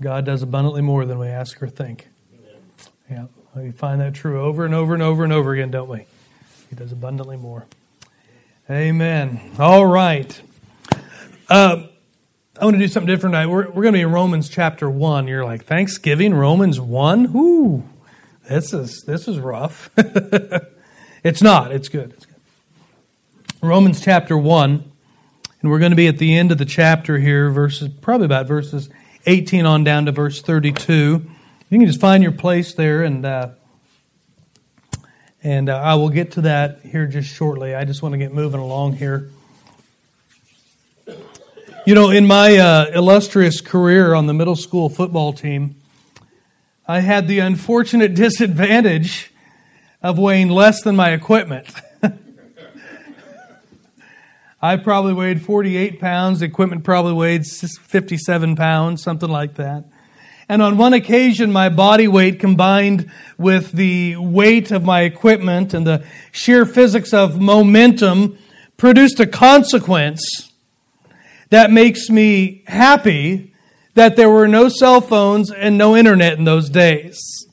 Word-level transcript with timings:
God 0.00 0.24
does 0.24 0.42
abundantly 0.42 0.82
more 0.82 1.04
than 1.04 1.18
we 1.18 1.26
ask 1.26 1.60
or 1.62 1.68
think. 1.68 2.08
Yeah, 3.10 3.26
we 3.56 3.70
find 3.70 4.00
that 4.00 4.14
true 4.14 4.40
over 4.40 4.64
and 4.64 4.74
over 4.74 4.94
and 4.94 5.02
over 5.02 5.24
and 5.24 5.32
over 5.32 5.52
again, 5.52 5.70
don't 5.70 5.88
we? 5.88 6.06
He 6.68 6.76
does 6.76 6.92
abundantly 6.92 7.36
more. 7.36 7.66
Amen. 8.70 9.40
All 9.58 9.86
right. 9.86 10.40
Uh, 11.48 11.86
I 12.60 12.64
want 12.64 12.74
to 12.74 12.78
do 12.78 12.88
something 12.88 13.06
different 13.06 13.32
tonight. 13.32 13.46
We're, 13.46 13.66
we're 13.66 13.82
going 13.82 13.94
to 13.94 13.98
be 13.98 14.02
in 14.02 14.12
Romans 14.12 14.48
chapter 14.48 14.90
1. 14.90 15.26
You're 15.26 15.44
like, 15.44 15.64
Thanksgiving, 15.64 16.34
Romans 16.34 16.78
1? 16.78 17.32
Whoo, 17.32 17.84
this 18.48 18.74
is, 18.74 19.02
this 19.06 19.26
is 19.26 19.38
rough. 19.38 19.90
it's 21.24 21.42
not. 21.42 21.72
It's 21.72 21.88
good. 21.88 22.12
It's 22.12 22.26
good. 22.26 22.36
Romans 23.62 24.00
chapter 24.00 24.36
1. 24.36 24.92
And 25.60 25.70
we're 25.70 25.78
going 25.78 25.92
to 25.92 25.96
be 25.96 26.06
at 26.06 26.18
the 26.18 26.36
end 26.36 26.52
of 26.52 26.58
the 26.58 26.64
chapter 26.64 27.18
here, 27.18 27.50
verses, 27.50 27.88
probably 28.00 28.26
about 28.26 28.46
verses 28.46 28.90
18 29.28 29.66
on 29.66 29.84
down 29.84 30.06
to 30.06 30.12
verse 30.12 30.40
32. 30.40 30.94
You 31.68 31.78
can 31.78 31.86
just 31.86 32.00
find 32.00 32.22
your 32.22 32.32
place 32.32 32.72
there, 32.72 33.02
and 33.02 33.26
uh, 33.26 33.50
and 35.42 35.68
uh, 35.68 35.76
I 35.76 35.96
will 35.96 36.08
get 36.08 36.32
to 36.32 36.40
that 36.42 36.80
here 36.80 37.06
just 37.06 37.28
shortly. 37.28 37.74
I 37.74 37.84
just 37.84 38.02
want 38.02 38.14
to 38.14 38.18
get 38.18 38.32
moving 38.32 38.58
along 38.58 38.94
here. 38.94 39.30
You 41.86 41.94
know, 41.94 42.08
in 42.08 42.26
my 42.26 42.56
uh, 42.56 42.86
illustrious 42.94 43.60
career 43.60 44.14
on 44.14 44.26
the 44.26 44.34
middle 44.34 44.56
school 44.56 44.88
football 44.88 45.34
team, 45.34 45.76
I 46.86 47.00
had 47.00 47.28
the 47.28 47.40
unfortunate 47.40 48.14
disadvantage 48.14 49.30
of 50.02 50.18
weighing 50.18 50.48
less 50.48 50.82
than 50.82 50.96
my 50.96 51.10
equipment. 51.10 51.68
I 54.60 54.76
probably 54.76 55.12
weighed 55.12 55.40
48 55.40 56.00
pounds. 56.00 56.40
The 56.40 56.46
equipment 56.46 56.82
probably 56.82 57.12
weighed 57.12 57.46
57 57.46 58.56
pounds, 58.56 59.02
something 59.02 59.28
like 59.28 59.54
that. 59.54 59.84
And 60.48 60.62
on 60.62 60.78
one 60.78 60.94
occasion, 60.94 61.52
my 61.52 61.68
body 61.68 62.08
weight 62.08 62.40
combined 62.40 63.08
with 63.36 63.72
the 63.72 64.16
weight 64.16 64.70
of 64.72 64.82
my 64.82 65.02
equipment 65.02 65.74
and 65.74 65.86
the 65.86 66.04
sheer 66.32 66.64
physics 66.66 67.12
of 67.12 67.40
momentum 67.40 68.38
produced 68.76 69.20
a 69.20 69.26
consequence 69.26 70.50
that 71.50 71.70
makes 71.70 72.08
me 72.08 72.64
happy 72.66 73.54
that 73.94 74.16
there 74.16 74.30
were 74.30 74.48
no 74.48 74.68
cell 74.68 75.00
phones 75.00 75.52
and 75.52 75.78
no 75.78 75.96
internet 75.96 76.38
in 76.38 76.44
those 76.44 76.68
days. 76.70 77.46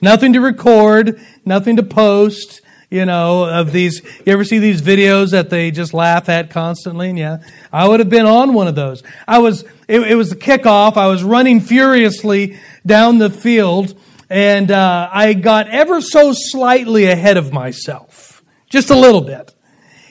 Nothing 0.00 0.32
to 0.32 0.40
record, 0.40 1.20
nothing 1.44 1.76
to 1.76 1.82
post, 1.82 2.61
you 2.92 3.06
know, 3.06 3.44
of 3.44 3.72
these. 3.72 4.02
You 4.26 4.32
ever 4.32 4.44
see 4.44 4.58
these 4.58 4.82
videos 4.82 5.30
that 5.30 5.48
they 5.48 5.70
just 5.70 5.94
laugh 5.94 6.28
at 6.28 6.50
constantly? 6.50 7.08
And 7.08 7.18
yeah, 7.18 7.38
I 7.72 7.88
would 7.88 8.00
have 8.00 8.10
been 8.10 8.26
on 8.26 8.52
one 8.52 8.68
of 8.68 8.74
those. 8.74 9.02
I 9.26 9.38
was, 9.38 9.64
it, 9.88 10.00
it 10.00 10.14
was 10.14 10.30
the 10.30 10.36
kickoff. 10.36 10.96
I 10.96 11.06
was 11.06 11.24
running 11.24 11.60
furiously 11.60 12.58
down 12.84 13.18
the 13.18 13.30
field 13.30 13.98
and 14.28 14.70
uh, 14.70 15.10
I 15.12 15.34
got 15.34 15.68
ever 15.68 16.00
so 16.00 16.32
slightly 16.34 17.04
ahead 17.04 17.36
of 17.36 17.52
myself, 17.52 18.42
just 18.68 18.90
a 18.90 18.94
little 18.94 19.20
bit. 19.20 19.54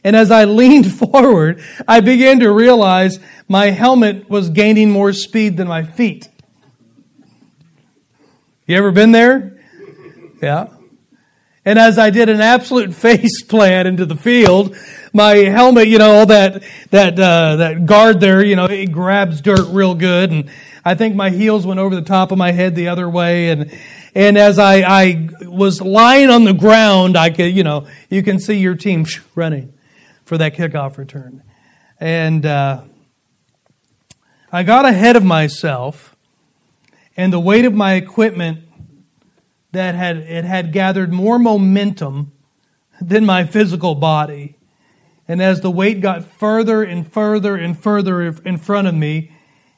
And 0.03 0.15
as 0.15 0.31
I 0.31 0.45
leaned 0.45 0.91
forward, 0.91 1.63
I 1.87 2.01
began 2.01 2.39
to 2.39 2.51
realize 2.51 3.19
my 3.47 3.67
helmet 3.67 4.29
was 4.29 4.49
gaining 4.49 4.89
more 4.89 5.13
speed 5.13 5.57
than 5.57 5.67
my 5.67 5.83
feet. 5.83 6.29
You 8.65 8.77
ever 8.77 8.91
been 8.91 9.11
there? 9.11 9.59
Yeah. 10.41 10.67
And 11.63 11.77
as 11.77 11.99
I 11.99 12.09
did 12.09 12.29
an 12.29 12.41
absolute 12.41 12.93
face 12.95 13.43
plant 13.43 13.87
into 13.87 14.05
the 14.05 14.15
field, 14.15 14.75
my 15.13 15.35
helmet, 15.35 15.87
you 15.87 15.97
know, 15.97 16.11
all 16.11 16.25
that, 16.27 16.63
that, 16.89 17.19
uh, 17.19 17.57
that 17.57 17.85
guard 17.85 18.19
there, 18.19 18.43
you 18.43 18.55
know, 18.55 18.65
it 18.65 18.91
grabs 18.91 19.41
dirt 19.41 19.67
real 19.69 19.93
good. 19.93 20.31
And 20.31 20.49
I 20.83 20.95
think 20.95 21.15
my 21.15 21.29
heels 21.29 21.65
went 21.65 21.79
over 21.79 21.95
the 21.95 22.01
top 22.01 22.31
of 22.31 22.37
my 22.37 22.51
head 22.51 22.75
the 22.75 22.87
other 22.87 23.09
way. 23.09 23.49
And, 23.49 23.77
and 24.15 24.37
as 24.37 24.57
I, 24.57 24.81
I 24.81 25.29
was 25.41 25.81
lying 25.81 26.29
on 26.29 26.45
the 26.45 26.53
ground, 26.53 27.17
I 27.17 27.29
could, 27.29 27.55
you 27.55 27.63
know, 27.63 27.87
you 28.09 28.23
can 28.23 28.39
see 28.39 28.55
your 28.55 28.75
team 28.75 29.05
running 29.35 29.73
for 30.25 30.37
that 30.37 30.55
kickoff 30.55 30.97
return. 30.97 31.43
And, 31.99 32.45
uh, 32.45 32.83
I 34.53 34.63
got 34.63 34.83
ahead 34.83 35.15
of 35.15 35.23
myself 35.23 36.13
and 37.15 37.31
the 37.31 37.39
weight 37.39 37.63
of 37.63 37.73
my 37.73 37.93
equipment 37.93 38.65
that 39.71 39.95
had 39.95 40.17
it 40.17 40.45
had 40.45 40.73
gathered 40.73 41.11
more 41.11 41.39
momentum 41.39 42.31
than 42.99 43.25
my 43.25 43.45
physical 43.45 43.95
body. 43.95 44.55
And 45.27 45.41
as 45.41 45.61
the 45.61 45.71
weight 45.71 46.01
got 46.01 46.25
further 46.25 46.83
and 46.83 47.11
further 47.11 47.55
and 47.55 47.77
further 47.77 48.21
in 48.21 48.57
front 48.57 48.87
of 48.87 48.93
me, 48.93 49.31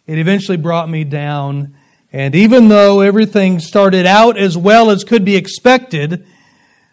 it 0.07 0.17
eventually 0.17 0.57
brought 0.57 0.89
me 0.89 1.03
down. 1.03 1.75
And 2.11 2.35
even 2.35 2.67
though 2.67 3.01
everything 3.01 3.59
started 3.59 4.05
out 4.05 4.37
as 4.37 4.57
well 4.57 4.89
as 4.89 5.03
could 5.03 5.23
be 5.23 5.35
expected 5.35 6.25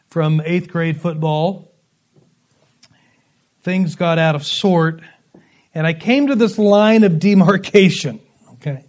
from 0.09 0.43
eighth 0.45 0.69
grade 0.69 1.01
football, 1.01 1.73
things 3.63 3.95
got 3.95 4.19
out 4.19 4.35
of 4.35 4.45
sort. 4.45 5.01
And 5.75 5.87
I 5.87 5.93
came 5.93 6.27
to 6.27 6.35
this 6.35 6.59
line 6.59 7.05
of 7.05 7.19
demarcation. 7.19 8.21
Okay. 8.55 8.85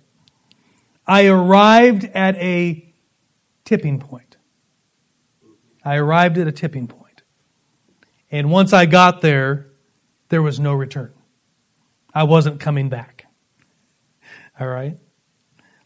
I 1.07 1.27
arrived 1.27 2.05
at 2.05 2.35
a 2.37 2.90
tipping 3.71 3.99
point. 3.99 4.35
I 5.81 5.95
arrived 5.95 6.37
at 6.37 6.45
a 6.45 6.51
tipping 6.51 6.89
point. 6.89 7.21
And 8.29 8.51
once 8.51 8.73
I 8.73 8.85
got 8.85 9.21
there, 9.21 9.67
there 10.27 10.41
was 10.41 10.59
no 10.59 10.73
return. 10.73 11.13
I 12.13 12.23
wasn't 12.23 12.59
coming 12.59 12.89
back. 12.89 13.27
All 14.59 14.67
right? 14.67 14.97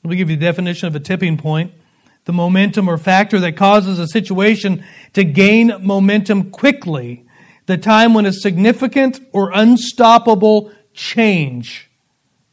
Let 0.04 0.10
me 0.10 0.16
give 0.16 0.32
you 0.32 0.36
the 0.36 0.44
definition 0.44 0.88
of 0.88 0.96
a 0.96 1.00
tipping 1.00 1.38
point 1.38 1.74
the 2.24 2.34
momentum 2.34 2.90
or 2.90 2.98
factor 2.98 3.40
that 3.40 3.56
causes 3.56 4.00
a 4.00 4.08
situation 4.08 4.84
to 5.14 5.24
gain 5.24 5.72
momentum 5.80 6.50
quickly, 6.50 7.24
the 7.68 7.78
time 7.78 8.16
when 8.16 8.26
a 8.26 8.34
significant 8.34 9.20
or 9.32 9.52
unstoppable 9.54 10.72
change 10.92 11.92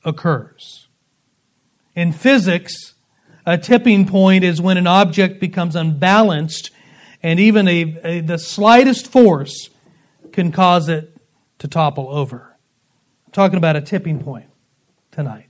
occurs. 0.05 0.89
In 1.95 2.13
physics, 2.13 2.92
a 3.45 3.59
tipping 3.59 4.07
point 4.07 4.45
is 4.45 4.61
when 4.61 4.77
an 4.77 4.87
object 4.87 5.41
becomes 5.41 5.77
unbalanced, 5.77 6.71
and 7.23 7.41
even 7.41 7.69
a, 7.69 8.01
a, 8.05 8.21
the 8.21 8.39
slightest 8.39 9.11
force 9.11 9.71
can 10.33 10.53
cause 10.53 10.89
it 10.89 11.17
to 11.59 11.69
topple 11.69 12.09
over. 12.09 12.57
I'm 13.27 13.33
talking 13.33 13.57
about 13.57 13.77
a 13.77 13.81
tipping 13.81 14.23
point 14.23 14.47
tonight. 15.11 15.49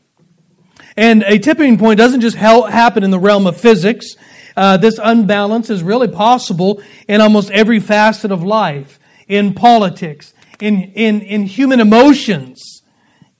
And 0.96 1.22
a 1.22 1.38
tipping 1.38 1.78
point 1.78 1.98
doesn't 1.98 2.20
just 2.20 2.36
happen 2.36 3.02
in 3.02 3.10
the 3.10 3.18
realm 3.18 3.46
of 3.46 3.58
physics. 3.58 4.14
Uh, 4.56 4.76
this 4.76 4.98
unbalance 5.02 5.70
is 5.70 5.82
really 5.82 6.08
possible 6.08 6.82
in 7.08 7.20
almost 7.20 7.50
every 7.50 7.80
facet 7.80 8.30
of 8.30 8.42
life, 8.42 8.98
in 9.26 9.54
politics, 9.54 10.34
in, 10.60 10.82
in, 10.94 11.22
in 11.22 11.44
human 11.44 11.80
emotions, 11.80 12.82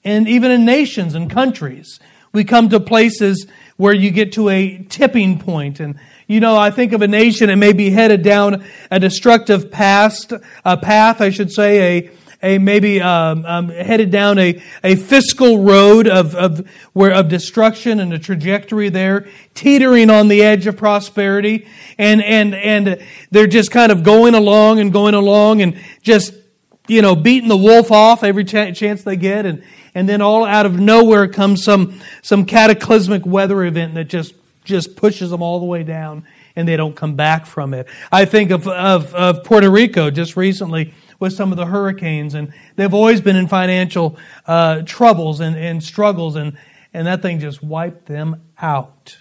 and 0.05 0.27
even 0.27 0.51
in 0.51 0.65
nations 0.65 1.15
and 1.15 1.31
countries. 1.31 2.01
We 2.33 2.45
come 2.45 2.71
to 2.71 2.81
places 2.81 3.47
where 3.77 3.95
you 3.95 4.11
get 4.11 4.33
to 4.33 4.49
a 4.49 4.79
tipping 4.89 5.39
point. 5.39 5.81
And, 5.81 5.99
you 6.27 6.41
know, 6.41 6.57
I 6.57 6.71
think 6.71 6.93
of 6.93 7.03
a 7.03 7.09
nation 7.09 7.49
that 7.49 7.57
may 7.57 7.73
be 7.73 7.91
headed 7.91 8.23
down 8.23 8.65
a 8.91 9.01
destructive 9.01 9.71
past, 9.71 10.33
a 10.65 10.77
path, 10.77 11.21
I 11.21 11.31
should 11.31 11.51
say, 11.51 11.99
a, 11.99 12.11
a 12.45 12.59
maybe 12.59 13.01
um, 13.01 13.45
um, 13.45 13.69
headed 13.69 14.11
down 14.11 14.39
a, 14.39 14.63
a 14.83 14.97
fiscal 14.97 15.63
road 15.63 16.09
of, 16.09 16.35
of, 16.35 16.69
where, 16.93 17.13
of 17.13 17.29
destruction 17.29 18.01
and 18.01 18.13
a 18.13 18.19
trajectory 18.19 18.89
there, 18.89 19.29
teetering 19.55 20.11
on 20.11 20.29
the 20.29 20.43
edge 20.43 20.67
of 20.67 20.77
prosperity. 20.77 21.67
And, 21.99 22.23
and, 22.23 22.55
and 22.55 23.01
they're 23.31 23.47
just 23.47 23.71
kind 23.71 23.93
of 23.93 24.03
going 24.03 24.35
along 24.35 24.81
and 24.81 24.93
going 24.93 25.15
along 25.15 25.63
and 25.63 25.81
just, 26.03 26.35
you 26.89 27.01
know, 27.01 27.15
beating 27.15 27.49
the 27.49 27.57
wolf 27.57 27.93
off 27.93 28.25
every 28.25 28.45
ch- 28.45 28.77
chance 28.77 29.03
they 29.05 29.17
get. 29.17 29.47
And, 29.47 29.63
and 29.95 30.09
then 30.09 30.23
all 30.23 30.45
out 30.45 30.67
of 30.67 30.79
nowhere 30.79 31.29
comes 31.29 31.63
some, 31.63 32.01
some 32.23 32.45
cataclysmic 32.45 33.27
weather 33.27 33.65
event 33.65 33.95
that 33.95 34.05
just, 34.05 34.35
just 34.65 34.97
pushes 34.97 35.31
them 35.31 35.43
all 35.43 35.61
the 35.61 35.67
way 35.67 35.83
down 35.83 36.25
and 36.57 36.69
they 36.69 36.77
don't 36.77 36.95
come 36.95 37.15
back 37.15 37.47
from 37.47 37.75
it. 37.75 37.87
I 38.11 38.25
think 38.25 38.51
of, 38.51 38.69
of, 38.69 39.15
of 39.15 39.45
Puerto 39.45 39.71
Rico 39.71 40.11
just 40.11 40.37
recently 40.37 40.95
with 41.19 41.33
some 41.33 41.53
of 41.53 41.57
the 41.57 41.67
hurricanes, 41.67 42.35
and 42.35 42.53
they've 42.77 42.93
always 42.93 43.21
been 43.21 43.37
in 43.37 43.47
financial 43.47 44.19
uh, 44.47 44.83
troubles 44.83 45.41
and, 45.41 45.57
and 45.57 45.83
struggles, 45.83 46.35
and, 46.37 46.59
and 46.93 47.07
that 47.07 47.23
thing 47.23 47.39
just 47.39 47.63
wiped 47.63 48.07
them 48.07 48.43
out 48.61 49.19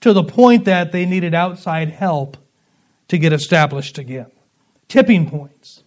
to 0.00 0.12
the 0.12 0.24
point 0.24 0.64
that 0.64 0.90
they 0.92 1.04
needed 1.04 1.34
outside 1.34 1.90
help 1.90 2.36
to 3.08 3.18
get 3.18 3.32
established 3.32 3.98
again. 3.98 4.30
Tipping 4.88 5.28
points. 5.28 5.82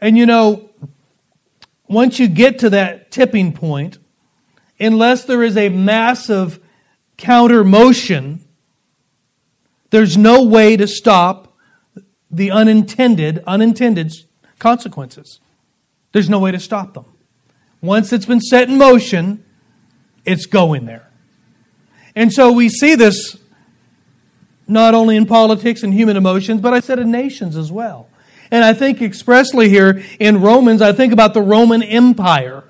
And 0.00 0.16
you 0.16 0.26
know, 0.26 0.69
once 1.90 2.20
you 2.20 2.28
get 2.28 2.60
to 2.60 2.70
that 2.70 3.10
tipping 3.10 3.52
point, 3.52 3.98
unless 4.78 5.24
there 5.24 5.42
is 5.42 5.56
a 5.56 5.68
massive 5.68 6.60
counter 7.16 7.64
motion, 7.64 8.40
there's 9.90 10.16
no 10.16 10.44
way 10.44 10.76
to 10.76 10.86
stop 10.86 11.52
the 12.30 12.48
unintended, 12.48 13.42
unintended 13.44 14.12
consequences. 14.60 15.40
There's 16.12 16.30
no 16.30 16.38
way 16.38 16.52
to 16.52 16.60
stop 16.60 16.94
them. 16.94 17.06
Once 17.80 18.12
it's 18.12 18.26
been 18.26 18.40
set 18.40 18.68
in 18.68 18.78
motion, 18.78 19.44
it's 20.24 20.46
going 20.46 20.86
there. 20.86 21.10
And 22.14 22.32
so 22.32 22.52
we 22.52 22.68
see 22.68 22.94
this 22.94 23.36
not 24.68 24.94
only 24.94 25.16
in 25.16 25.26
politics 25.26 25.82
and 25.82 25.92
human 25.92 26.16
emotions, 26.16 26.60
but 26.60 26.72
I 26.72 26.78
said 26.78 27.00
in 27.00 27.10
nations 27.10 27.56
as 27.56 27.72
well. 27.72 28.09
And 28.50 28.64
I 28.64 28.72
think 28.72 29.00
expressly 29.00 29.68
here 29.68 30.02
in 30.18 30.40
Romans, 30.40 30.82
I 30.82 30.92
think 30.92 31.12
about 31.12 31.34
the 31.34 31.42
Roman 31.42 31.82
Empire. 31.82 32.64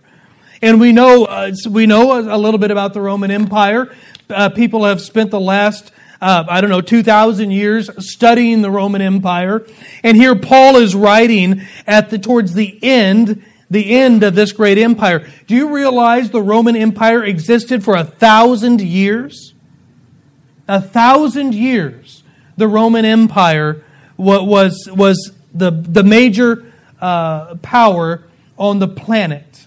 And 0.62 0.78
we 0.78 0.92
know, 0.92 1.24
uh, 1.24 1.52
we 1.70 1.86
know 1.86 2.18
a, 2.18 2.36
little 2.36 2.58
bit 2.58 2.70
about 2.70 2.92
the 2.92 3.00
Roman 3.00 3.30
Empire. 3.30 3.94
Uh, 4.28 4.50
people 4.50 4.84
have 4.84 5.00
spent 5.00 5.30
the 5.30 5.40
last, 5.40 5.90
uh, 6.20 6.44
I 6.46 6.60
don't 6.60 6.68
know, 6.68 6.82
2,000 6.82 7.50
years 7.50 7.88
studying 8.06 8.60
the 8.60 8.70
Roman 8.70 9.00
Empire. 9.00 9.66
And 10.02 10.18
here 10.18 10.36
Paul 10.36 10.76
is 10.76 10.94
writing 10.94 11.62
at 11.86 12.10
the, 12.10 12.18
towards 12.18 12.52
the 12.52 12.78
end, 12.82 13.42
the 13.70 13.90
end 13.90 14.22
of 14.22 14.34
this 14.34 14.52
great 14.52 14.76
empire. 14.76 15.26
Do 15.46 15.54
you 15.54 15.74
realize 15.74 16.30
the 16.30 16.42
Roman 16.42 16.76
Empire 16.76 17.24
existed 17.24 17.82
for 17.82 17.96
a 17.96 18.04
thousand 18.04 18.82
years? 18.82 19.54
A 20.68 20.80
thousand 20.80 21.54
years, 21.54 22.22
the 22.58 22.68
Roman 22.68 23.06
Empire 23.06 23.82
was, 24.18 24.88
was 24.92 25.32
the, 25.54 25.70
the 25.70 26.02
major 26.02 26.72
uh, 27.00 27.56
power 27.56 28.24
on 28.58 28.78
the 28.78 28.88
planet. 28.88 29.66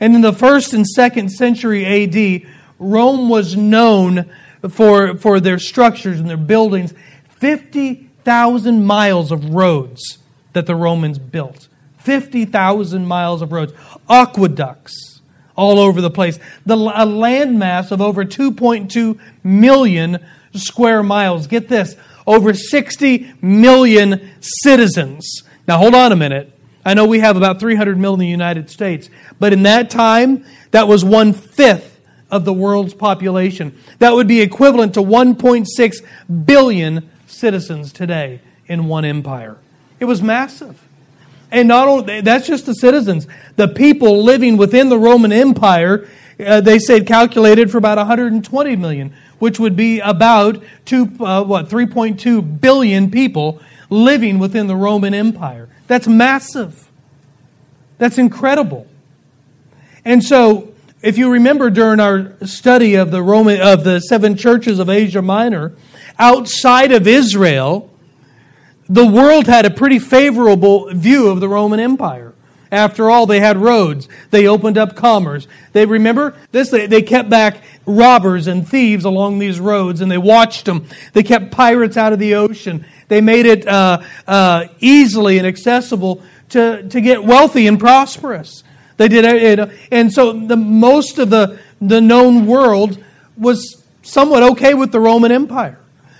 And 0.00 0.14
in 0.14 0.20
the 0.20 0.32
first 0.32 0.72
and 0.72 0.86
second 0.86 1.30
century 1.30 1.84
AD, 1.84 2.48
Rome 2.78 3.28
was 3.28 3.56
known 3.56 4.30
for, 4.70 5.16
for 5.16 5.40
their 5.40 5.58
structures 5.58 6.20
and 6.20 6.28
their 6.28 6.36
buildings. 6.36 6.94
50,000 7.30 8.84
miles 8.84 9.32
of 9.32 9.50
roads 9.50 10.18
that 10.52 10.66
the 10.66 10.76
Romans 10.76 11.18
built. 11.18 11.68
50,000 11.98 13.06
miles 13.06 13.42
of 13.42 13.52
roads. 13.52 13.72
Aqueducts 14.08 15.20
all 15.56 15.78
over 15.78 16.00
the 16.00 16.10
place. 16.10 16.38
The, 16.64 16.76
a 16.76 17.04
landmass 17.04 17.90
of 17.90 18.00
over 18.00 18.24
2.2 18.24 19.18
million 19.42 20.24
square 20.54 21.02
miles. 21.02 21.46
Get 21.46 21.68
this 21.68 21.96
over 22.28 22.52
60 22.52 23.32
million 23.40 24.30
citizens. 24.40 25.42
Now, 25.66 25.78
hold 25.78 25.94
on 25.94 26.12
a 26.12 26.16
minute. 26.16 26.52
I 26.84 26.94
know 26.94 27.06
we 27.06 27.20
have 27.20 27.36
about 27.36 27.58
300 27.58 27.98
million 27.98 28.20
in 28.20 28.26
the 28.26 28.30
United 28.30 28.70
States, 28.70 29.08
but 29.40 29.52
in 29.52 29.64
that 29.64 29.90
time, 29.90 30.44
that 30.70 30.86
was 30.86 31.04
one 31.04 31.32
fifth 31.32 32.00
of 32.30 32.44
the 32.44 32.52
world's 32.52 32.92
population. 32.92 33.76
That 33.98 34.12
would 34.12 34.28
be 34.28 34.42
equivalent 34.42 34.94
to 34.94 35.00
1.6 35.00 36.44
billion 36.44 37.10
citizens 37.26 37.92
today 37.92 38.40
in 38.66 38.86
one 38.86 39.06
empire. 39.06 39.56
It 39.98 40.04
was 40.04 40.22
massive. 40.22 40.86
And 41.50 41.66
not 41.66 41.88
only 41.88 42.20
that's 42.20 42.46
just 42.46 42.66
the 42.66 42.74
citizens, 42.74 43.26
the 43.56 43.68
people 43.68 44.22
living 44.22 44.58
within 44.58 44.90
the 44.90 44.98
Roman 44.98 45.32
Empire, 45.32 46.06
uh, 46.38 46.60
they 46.60 46.78
said 46.78 47.06
calculated 47.06 47.70
for 47.70 47.78
about 47.78 47.96
120 47.96 48.76
million 48.76 49.14
which 49.38 49.58
would 49.58 49.76
be 49.76 50.00
about 50.00 50.62
two, 50.84 51.12
uh, 51.20 51.44
what, 51.44 51.68
3.2 51.68 52.60
billion 52.60 53.10
people 53.10 53.60
living 53.90 54.38
within 54.38 54.66
the 54.66 54.76
Roman 54.76 55.14
Empire. 55.14 55.68
That's 55.86 56.06
massive. 56.06 56.88
That's 57.98 58.18
incredible. 58.18 58.86
And 60.04 60.22
so, 60.22 60.74
if 61.02 61.16
you 61.18 61.30
remember 61.30 61.70
during 61.70 62.00
our 62.00 62.34
study 62.44 62.94
of 62.94 63.10
the 63.10 63.22
Roman 63.22 63.60
of 63.60 63.84
the 63.84 64.00
seven 64.00 64.36
churches 64.36 64.78
of 64.78 64.88
Asia 64.90 65.22
Minor, 65.22 65.74
outside 66.18 66.92
of 66.92 67.06
Israel, 67.06 67.90
the 68.88 69.06
world 69.06 69.46
had 69.46 69.66
a 69.66 69.70
pretty 69.70 69.98
favorable 69.98 70.92
view 70.92 71.28
of 71.28 71.40
the 71.40 71.48
Roman 71.48 71.78
Empire. 71.78 72.27
After 72.70 73.10
all, 73.10 73.26
they 73.26 73.40
had 73.40 73.56
roads. 73.56 74.08
They 74.30 74.46
opened 74.46 74.76
up 74.76 74.94
commerce. 74.96 75.46
They 75.72 75.86
remember 75.86 76.36
this. 76.52 76.70
They, 76.70 76.86
they 76.86 77.02
kept 77.02 77.30
back 77.30 77.62
robbers 77.86 78.46
and 78.46 78.68
thieves 78.68 79.04
along 79.04 79.38
these 79.38 79.58
roads, 79.58 80.00
and 80.00 80.10
they 80.10 80.18
watched 80.18 80.64
them. 80.66 80.86
They 81.12 81.22
kept 81.22 81.50
pirates 81.50 81.96
out 81.96 82.12
of 82.12 82.18
the 82.18 82.34
ocean. 82.34 82.84
They 83.08 83.20
made 83.20 83.46
it 83.46 83.66
uh, 83.66 84.02
uh, 84.26 84.66
easily 84.80 85.38
and 85.38 85.46
accessible 85.46 86.22
to, 86.50 86.86
to 86.88 87.00
get 87.00 87.24
wealthy 87.24 87.66
and 87.66 87.78
prosperous. 87.78 88.64
They 88.98 89.08
did 89.08 89.24
it, 89.24 89.70
and 89.92 90.12
so 90.12 90.32
the 90.32 90.56
most 90.56 91.18
of 91.18 91.30
the 91.30 91.60
the 91.80 92.00
known 92.00 92.46
world 92.46 93.02
was 93.36 93.82
somewhat 94.02 94.42
okay 94.42 94.74
with 94.74 94.92
the 94.92 95.00
Roman 95.00 95.32
Empire. 95.32 95.78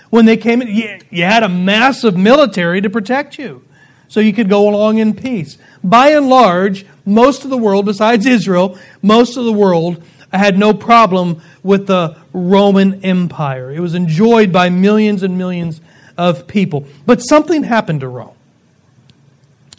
When 0.09 0.25
they 0.25 0.37
came 0.37 0.61
in, 0.61 0.69
you, 0.69 0.99
you 1.09 1.23
had 1.23 1.43
a 1.43 1.49
massive 1.49 2.17
military 2.17 2.81
to 2.81 2.89
protect 2.89 3.37
you 3.37 3.63
so 4.07 4.19
you 4.19 4.33
could 4.33 4.49
go 4.49 4.67
along 4.67 4.97
in 4.97 5.13
peace. 5.13 5.57
By 5.83 6.09
and 6.09 6.29
large, 6.29 6.85
most 7.05 7.43
of 7.43 7.49
the 7.49 7.57
world, 7.57 7.85
besides 7.85 8.25
Israel, 8.25 8.77
most 9.01 9.37
of 9.37 9.45
the 9.45 9.53
world 9.53 10.03
had 10.31 10.57
no 10.57 10.73
problem 10.73 11.41
with 11.63 11.87
the 11.87 12.17
Roman 12.33 13.03
Empire. 13.03 13.71
It 13.71 13.79
was 13.79 13.95
enjoyed 13.95 14.51
by 14.51 14.69
millions 14.69 15.23
and 15.23 15.37
millions 15.37 15.81
of 16.17 16.47
people. 16.47 16.85
But 17.05 17.19
something 17.19 17.63
happened 17.63 18.01
to 18.01 18.07
Rome. 18.07 18.35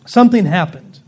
Something 0.06 0.46
happened. 0.46 1.00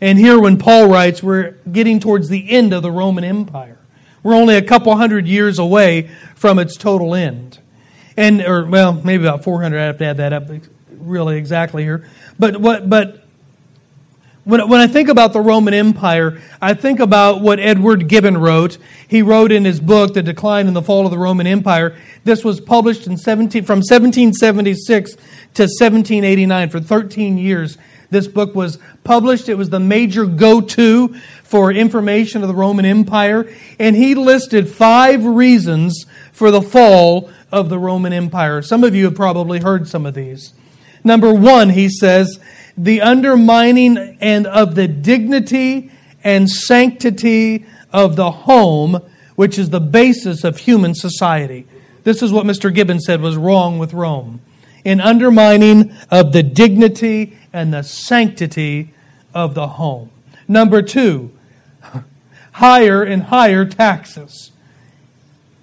And 0.00 0.18
here, 0.18 0.38
when 0.38 0.58
Paul 0.58 0.88
writes, 0.88 1.22
we're 1.22 1.52
getting 1.70 2.00
towards 2.00 2.28
the 2.28 2.50
end 2.50 2.74
of 2.74 2.82
the 2.82 2.90
Roman 2.90 3.24
Empire. 3.24 3.78
We're 4.22 4.34
only 4.34 4.56
a 4.56 4.62
couple 4.62 4.94
hundred 4.96 5.26
years 5.26 5.58
away 5.58 6.10
from 6.34 6.58
its 6.58 6.76
total 6.76 7.14
end. 7.14 7.60
And, 8.16 8.42
or, 8.42 8.66
well, 8.66 8.92
maybe 8.92 9.24
about 9.24 9.44
400. 9.44 9.78
I 9.78 9.84
have 9.84 9.98
to 9.98 10.04
add 10.04 10.16
that 10.18 10.32
up 10.32 10.50
really 10.90 11.38
exactly 11.38 11.84
here. 11.84 12.06
But 12.38 12.56
what, 12.58 12.90
but 12.90 13.25
when, 14.46 14.68
when 14.68 14.80
I 14.80 14.86
think 14.86 15.08
about 15.08 15.32
the 15.32 15.40
Roman 15.40 15.74
Empire, 15.74 16.40
I 16.62 16.72
think 16.72 17.00
about 17.00 17.40
what 17.40 17.58
Edward 17.58 18.06
Gibbon 18.06 18.38
wrote. 18.38 18.78
He 19.08 19.20
wrote 19.20 19.50
in 19.50 19.64
his 19.64 19.80
book, 19.80 20.14
The 20.14 20.22
Decline 20.22 20.68
and 20.68 20.76
the 20.76 20.82
Fall 20.82 21.04
of 21.04 21.10
the 21.10 21.18
Roman 21.18 21.48
Empire. 21.48 21.96
This 22.22 22.44
was 22.44 22.60
published 22.60 23.08
in 23.08 23.16
17, 23.16 23.64
from 23.64 23.78
1776 23.78 25.14
to 25.14 25.62
1789 25.64 26.70
for 26.70 26.78
13 26.78 27.38
years. 27.38 27.76
This 28.10 28.28
book 28.28 28.54
was 28.54 28.78
published. 29.02 29.48
It 29.48 29.56
was 29.56 29.70
the 29.70 29.80
major 29.80 30.26
go 30.26 30.60
to 30.60 31.14
for 31.42 31.72
information 31.72 32.42
of 32.42 32.48
the 32.48 32.54
Roman 32.54 32.84
Empire. 32.84 33.52
And 33.80 33.96
he 33.96 34.14
listed 34.14 34.68
five 34.68 35.24
reasons 35.24 36.06
for 36.30 36.52
the 36.52 36.62
fall 36.62 37.30
of 37.50 37.68
the 37.68 37.80
Roman 37.80 38.12
Empire. 38.12 38.62
Some 38.62 38.84
of 38.84 38.94
you 38.94 39.06
have 39.06 39.16
probably 39.16 39.58
heard 39.58 39.88
some 39.88 40.06
of 40.06 40.14
these. 40.14 40.54
Number 41.02 41.34
one, 41.34 41.70
he 41.70 41.88
says, 41.88 42.38
the 42.76 43.00
undermining 43.00 44.18
and 44.20 44.46
of 44.46 44.74
the 44.74 44.88
dignity 44.88 45.90
and 46.22 46.50
sanctity 46.50 47.64
of 47.92 48.16
the 48.16 48.30
home, 48.30 49.00
which 49.36 49.58
is 49.58 49.70
the 49.70 49.80
basis 49.80 50.44
of 50.44 50.58
human 50.58 50.94
society. 50.94 51.66
This 52.04 52.22
is 52.22 52.32
what 52.32 52.46
Mr. 52.46 52.72
Gibbon 52.72 53.00
said 53.00 53.20
was 53.20 53.36
wrong 53.36 53.78
with 53.78 53.92
Rome. 53.92 54.40
In 54.84 55.00
undermining 55.00 55.92
of 56.10 56.32
the 56.32 56.42
dignity 56.42 57.36
and 57.52 57.72
the 57.72 57.82
sanctity 57.82 58.94
of 59.34 59.54
the 59.54 59.66
home. 59.66 60.10
Number 60.46 60.82
two, 60.82 61.32
higher 62.52 63.02
and 63.02 63.24
higher 63.24 63.64
taxes. 63.64 64.52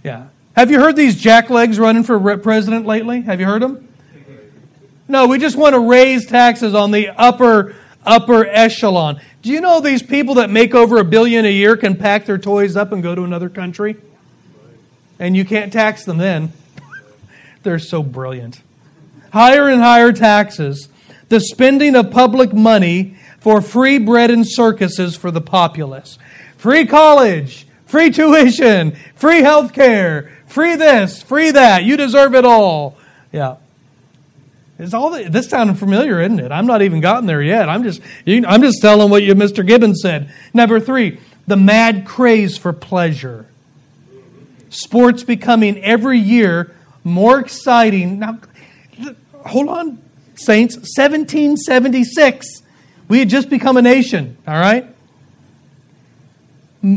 Yeah. 0.03 0.27
Have 0.55 0.69
you 0.69 0.79
heard 0.79 0.95
these 0.95 1.21
jacklegs 1.21 1.79
running 1.79 2.03
for 2.03 2.37
president 2.37 2.85
lately? 2.85 3.21
Have 3.21 3.39
you 3.39 3.45
heard 3.45 3.61
them? 3.61 3.87
No, 5.07 5.27
we 5.27 5.37
just 5.37 5.57
want 5.57 5.73
to 5.73 5.79
raise 5.79 6.25
taxes 6.25 6.73
on 6.73 6.91
the 6.91 7.09
upper 7.09 7.75
upper 8.05 8.45
echelon. 8.45 9.19
Do 9.41 9.49
you 9.49 9.61
know 9.61 9.79
these 9.79 10.03
people 10.03 10.35
that 10.35 10.49
make 10.49 10.73
over 10.73 10.97
a 10.97 11.03
billion 11.03 11.45
a 11.45 11.51
year 11.51 11.75
can 11.75 11.95
pack 11.95 12.25
their 12.25 12.37
toys 12.37 12.75
up 12.75 12.91
and 12.91 13.03
go 13.03 13.15
to 13.15 13.23
another 13.23 13.49
country? 13.49 13.97
And 15.19 15.35
you 15.35 15.45
can't 15.45 15.71
tax 15.71 16.05
them 16.05 16.17
then. 16.17 16.53
They're 17.63 17.79
so 17.79 18.03
brilliant. 18.03 18.61
Higher 19.31 19.67
and 19.67 19.81
higher 19.81 20.11
taxes, 20.11 20.89
the 21.29 21.39
spending 21.39 21.95
of 21.95 22.11
public 22.11 22.53
money 22.53 23.17
for 23.39 23.61
free 23.61 23.97
bread 23.97 24.31
and 24.31 24.47
circuses 24.47 25.15
for 25.15 25.31
the 25.31 25.41
populace. 25.41 26.17
Free 26.57 26.85
college, 26.85 27.67
free 27.85 28.09
tuition, 28.09 28.95
free 29.15 29.41
health 29.41 29.73
care, 29.73 30.31
free 30.47 30.75
this, 30.75 31.21
free 31.21 31.51
that. 31.51 31.83
You 31.83 31.97
deserve 31.97 32.35
it 32.35 32.45
all. 32.45 32.97
Yeah. 33.31 33.57
It's 34.79 34.93
all 34.93 35.11
the, 35.11 35.29
this 35.29 35.49
sounding 35.49 35.75
familiar, 35.75 36.19
isn't 36.21 36.39
it? 36.39 36.51
I'm 36.51 36.65
not 36.65 36.81
even 36.81 36.99
gotten 36.99 37.27
there 37.27 37.41
yet. 37.41 37.69
I'm 37.69 37.83
just 37.83 38.01
I'm 38.27 38.61
just 38.61 38.81
telling 38.81 39.09
what 39.09 39.23
you, 39.23 39.35
Mr. 39.35 39.65
Gibbons 39.65 40.01
said. 40.01 40.31
Number 40.53 40.79
three, 40.79 41.19
the 41.47 41.55
mad 41.55 42.05
craze 42.05 42.57
for 42.57 42.73
pleasure. 42.73 43.45
Sports 44.69 45.23
becoming 45.23 45.77
every 45.83 46.17
year 46.17 46.73
more 47.03 47.39
exciting. 47.39 48.19
Now, 48.19 48.39
hold 49.45 49.69
on, 49.69 50.01
saints. 50.35 50.75
1776, 50.75 52.63
we 53.07 53.19
had 53.19 53.29
just 53.29 53.49
become 53.49 53.77
a 53.77 53.81
nation. 53.81 54.37
All 54.47 54.55
right, 54.55 54.87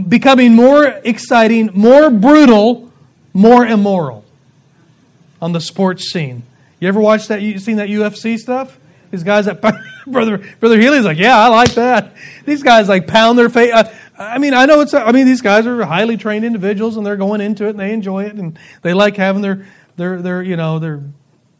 becoming 0.09 0.54
more 0.54 0.87
exciting, 1.04 1.71
more 1.75 2.09
brutal, 2.09 2.90
more 3.35 3.66
immoral 3.66 4.25
on 5.42 5.52
the 5.52 5.61
sports 5.61 6.11
scene. 6.11 6.42
You 6.80 6.88
ever 6.88 7.00
watched 7.00 7.28
that? 7.28 7.42
You 7.42 7.59
seen 7.59 7.76
that 7.76 7.88
UFC 7.88 8.38
stuff? 8.38 8.78
These 9.11 9.23
guys 9.23 9.47
that 9.47 9.61
brother 10.06 10.38
brother 10.61 10.80
Healy's 10.80 11.04
like, 11.04 11.18
yeah, 11.18 11.38
I 11.38 11.49
like 11.49 11.75
that. 11.75 12.14
These 12.45 12.62
guys 12.62 12.88
like 12.88 13.06
pound 13.06 13.38
their 13.38 13.49
face. 13.49 13.73
Uh, 13.73 13.95
I 14.18 14.38
mean, 14.38 14.54
I 14.54 14.66
know 14.66 14.80
it's, 14.80 14.95
I 14.95 15.12
mean, 15.12 15.26
these 15.26 15.42
guys 15.42 15.66
are 15.66 15.85
highly 15.85 16.16
trained 16.16 16.45
individuals 16.45 16.97
and 16.97 17.06
they're 17.06 17.16
going 17.16 17.40
into 17.40 17.66
it 17.66 17.71
and 17.71 17.80
they 17.80 17.92
enjoy 17.92 18.25
it 18.25 18.35
and 18.37 18.59
they 18.83 18.95
like 18.95 19.16
having 19.16 19.42
their, 19.42 19.66
their, 19.97 20.21
their, 20.23 20.42
you 20.42 20.56
know, 20.56 20.78
their, 20.78 21.02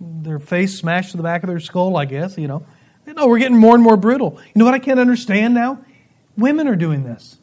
their 0.01 0.39
face 0.39 0.79
smashed 0.79 1.13
to 1.13 1.17
the 1.17 1.23
back 1.23 1.43
of 1.43 1.49
their 1.49 1.61
skull, 1.61 1.97
I 1.97 2.05
guess, 2.05 2.37
you 2.37 2.49
know. 2.49 2.67
No, 3.07 3.29
we're 3.29 3.39
getting 3.39 3.57
more 3.57 3.75
and 3.75 3.85
more 3.85 3.97
brutal. 3.97 4.41
You 4.47 4.59
know 4.59 4.65
what 4.65 4.75
I 4.75 4.79
can't 4.81 4.99
understand 4.99 5.55
now? 5.55 5.85
Women 6.37 6.67
are 6.67 6.77
doing 6.77 7.05
this. 7.05 7.39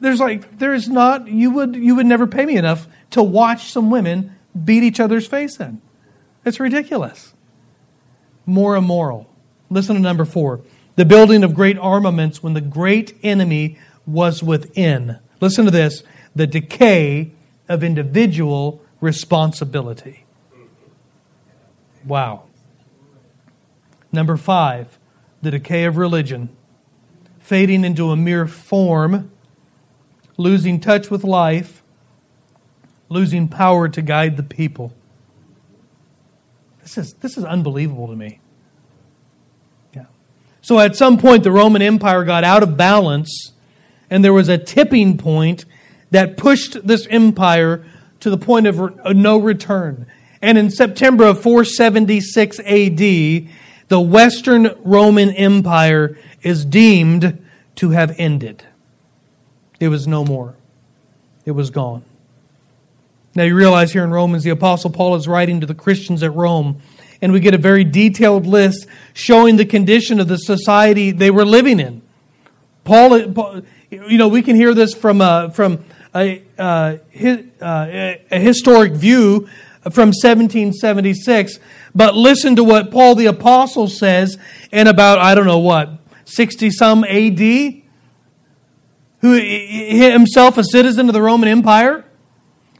There's 0.00 0.20
like, 0.20 0.58
there's 0.58 0.88
not, 0.88 1.28
you 1.28 1.50
would, 1.52 1.74
you 1.74 1.94
would 1.94 2.06
never 2.06 2.26
pay 2.26 2.44
me 2.44 2.56
enough 2.56 2.86
to 3.10 3.22
watch 3.22 3.72
some 3.72 3.90
women 3.90 4.36
beat 4.62 4.82
each 4.82 5.00
other's 5.00 5.26
face 5.26 5.58
in. 5.58 5.80
It's 6.44 6.60
ridiculous. 6.60 7.32
More 8.46 8.76
immoral. 8.76 9.30
Listen 9.70 9.96
to 9.96 10.00
number 10.00 10.24
four 10.24 10.60
the 10.96 11.04
building 11.04 11.42
of 11.42 11.54
great 11.54 11.78
armaments 11.78 12.42
when 12.42 12.54
the 12.54 12.60
great 12.60 13.18
enemy 13.22 13.78
was 14.06 14.42
within. 14.42 15.18
Listen 15.40 15.64
to 15.64 15.70
this 15.70 16.02
the 16.34 16.46
decay 16.46 17.32
of 17.68 17.82
individual 17.82 18.82
responsibility. 19.00 20.24
Wow. 22.04 22.44
Number 24.12 24.36
five, 24.36 24.98
the 25.42 25.50
decay 25.50 25.84
of 25.84 25.96
religion, 25.96 26.48
fading 27.38 27.84
into 27.84 28.10
a 28.10 28.16
mere 28.16 28.46
form, 28.46 29.30
losing 30.36 30.80
touch 30.80 31.10
with 31.10 31.24
life, 31.24 31.82
losing 33.14 33.48
power 33.48 33.88
to 33.88 34.02
guide 34.02 34.36
the 34.36 34.42
people. 34.42 34.92
This 36.82 36.98
is, 36.98 37.14
this 37.14 37.38
is 37.38 37.44
unbelievable 37.44 38.08
to 38.08 38.16
me. 38.16 38.40
Yeah. 39.94 40.06
So 40.60 40.80
at 40.80 40.96
some 40.96 41.16
point, 41.16 41.44
the 41.44 41.52
Roman 41.52 41.80
Empire 41.80 42.24
got 42.24 42.44
out 42.44 42.62
of 42.62 42.76
balance, 42.76 43.52
and 44.10 44.22
there 44.22 44.34
was 44.34 44.50
a 44.50 44.58
tipping 44.58 45.16
point 45.16 45.64
that 46.10 46.36
pushed 46.36 46.86
this 46.86 47.06
empire 47.06 47.86
to 48.20 48.30
the 48.30 48.36
point 48.36 48.66
of 48.66 48.80
uh, 48.80 49.12
no 49.12 49.38
return. 49.38 50.06
And 50.42 50.58
in 50.58 50.70
September 50.70 51.24
of 51.24 51.40
476 51.40 52.58
AD, 52.60 52.98
the 53.88 54.00
Western 54.00 54.74
Roman 54.82 55.30
Empire 55.30 56.18
is 56.42 56.64
deemed 56.64 57.42
to 57.76 57.90
have 57.90 58.14
ended. 58.18 58.64
It 59.78 59.88
was 59.88 60.06
no 60.06 60.24
more, 60.24 60.56
it 61.44 61.52
was 61.52 61.70
gone. 61.70 62.04
Now 63.34 63.42
you 63.42 63.56
realize 63.56 63.92
here 63.92 64.04
in 64.04 64.10
Romans, 64.10 64.44
the 64.44 64.50
Apostle 64.50 64.90
Paul 64.90 65.16
is 65.16 65.26
writing 65.26 65.60
to 65.60 65.66
the 65.66 65.74
Christians 65.74 66.22
at 66.22 66.32
Rome 66.34 66.80
and 67.20 67.32
we 67.32 67.40
get 67.40 67.54
a 67.54 67.58
very 67.58 67.84
detailed 67.84 68.46
list 68.46 68.86
showing 69.12 69.56
the 69.56 69.64
condition 69.64 70.20
of 70.20 70.28
the 70.28 70.36
society 70.36 71.10
they 71.10 71.30
were 71.30 71.44
living 71.44 71.80
in. 71.80 72.02
Paul, 72.84 73.18
you 73.90 74.18
know, 74.18 74.28
we 74.28 74.42
can 74.42 74.56
hear 74.56 74.74
this 74.74 74.94
from 74.94 75.20
a, 75.20 75.50
from 75.54 75.84
a, 76.14 76.42
uh, 76.58 76.96
a 77.10 78.18
historic 78.30 78.92
view 78.92 79.48
from 79.84 80.08
1776, 80.08 81.58
but 81.94 82.14
listen 82.14 82.56
to 82.56 82.64
what 82.64 82.90
Paul 82.90 83.14
the 83.14 83.26
Apostle 83.26 83.88
says 83.88 84.38
in 84.70 84.86
about, 84.86 85.18
I 85.18 85.34
don't 85.34 85.46
know 85.46 85.58
what, 85.58 85.90
60 86.26 86.70
some 86.70 87.04
AD, 87.04 87.38
who 89.20 89.32
himself 89.32 90.58
a 90.58 90.64
citizen 90.64 91.08
of 91.08 91.14
the 91.14 91.22
Roman 91.22 91.48
Empire. 91.48 92.04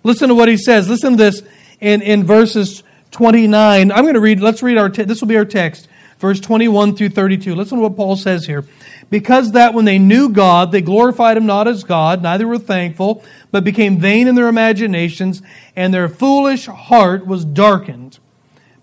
Listen 0.04 0.28
to 0.28 0.34
what 0.34 0.48
he 0.48 0.56
says. 0.56 0.88
Listen 0.88 1.12
to 1.12 1.16
this 1.16 1.42
in, 1.80 2.02
in 2.02 2.24
verses 2.24 2.82
29. 3.10 3.90
I'm 3.90 4.02
going 4.02 4.14
to 4.14 4.20
read, 4.20 4.40
let's 4.40 4.62
read 4.62 4.76
our, 4.76 4.90
this 4.90 5.20
will 5.20 5.28
be 5.28 5.36
our 5.36 5.46
text, 5.46 5.88
verse 6.18 6.38
21 6.40 6.94
through 6.94 7.08
32. 7.08 7.54
Listen 7.54 7.78
to 7.78 7.82
what 7.82 7.96
Paul 7.96 8.16
says 8.16 8.44
here. 8.44 8.64
Because 9.08 9.52
that 9.52 9.72
when 9.72 9.86
they 9.86 9.98
knew 9.98 10.28
God, 10.28 10.72
they 10.72 10.82
glorified 10.82 11.36
him 11.36 11.46
not 11.46 11.68
as 11.68 11.84
God, 11.84 12.22
neither 12.22 12.46
were 12.46 12.58
thankful, 12.58 13.24
but 13.50 13.64
became 13.64 13.98
vain 13.98 14.28
in 14.28 14.34
their 14.34 14.48
imaginations, 14.48 15.42
and 15.74 15.92
their 15.92 16.08
foolish 16.08 16.66
heart 16.66 17.26
was 17.26 17.44
darkened. 17.44 18.18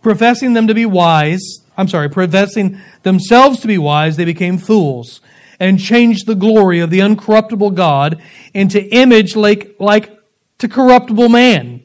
Professing 0.02 0.54
them 0.54 0.68
to 0.68 0.74
be 0.74 0.86
wise, 0.86 1.60
I'm 1.78 1.88
sorry, 1.88 2.10
professing 2.10 2.80
themselves 3.04 3.60
to 3.60 3.68
be 3.68 3.78
wise, 3.78 4.18
they 4.18 4.26
became 4.26 4.58
fools, 4.58 5.22
and 5.60 5.80
changed 5.80 6.26
the 6.26 6.36
glory 6.36 6.80
of 6.80 6.90
the 6.90 7.00
uncorruptible 7.00 7.76
God 7.76 8.22
into 8.54 8.84
image 8.96 9.36
like, 9.36 9.76
like 9.80 10.21
to 10.62 10.68
corruptible 10.68 11.30
man, 11.30 11.84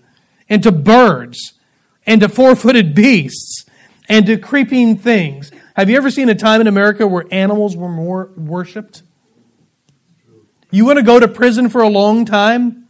and 0.49 0.63
to 0.63 0.71
birds 0.71 1.55
and 2.07 2.21
to 2.21 2.29
four 2.29 2.55
footed 2.55 2.95
beasts 2.95 3.65
and 4.09 4.27
to 4.27 4.39
creeping 4.39 4.97
things. 4.97 5.51
Have 5.75 5.91
you 5.91 5.97
ever 5.97 6.11
seen 6.11 6.29
a 6.29 6.35
time 6.35 6.61
in 6.61 6.67
America 6.67 7.07
where 7.07 7.27
animals 7.31 7.77
were 7.77 7.89
more 7.89 8.31
worshiped? 8.37 9.03
You 10.71 10.85
want 10.85 10.99
to 10.99 11.03
go 11.03 11.19
to 11.19 11.29
prison 11.29 11.69
for 11.69 11.83
a 11.83 11.89
long 11.89 12.25
time? 12.25 12.89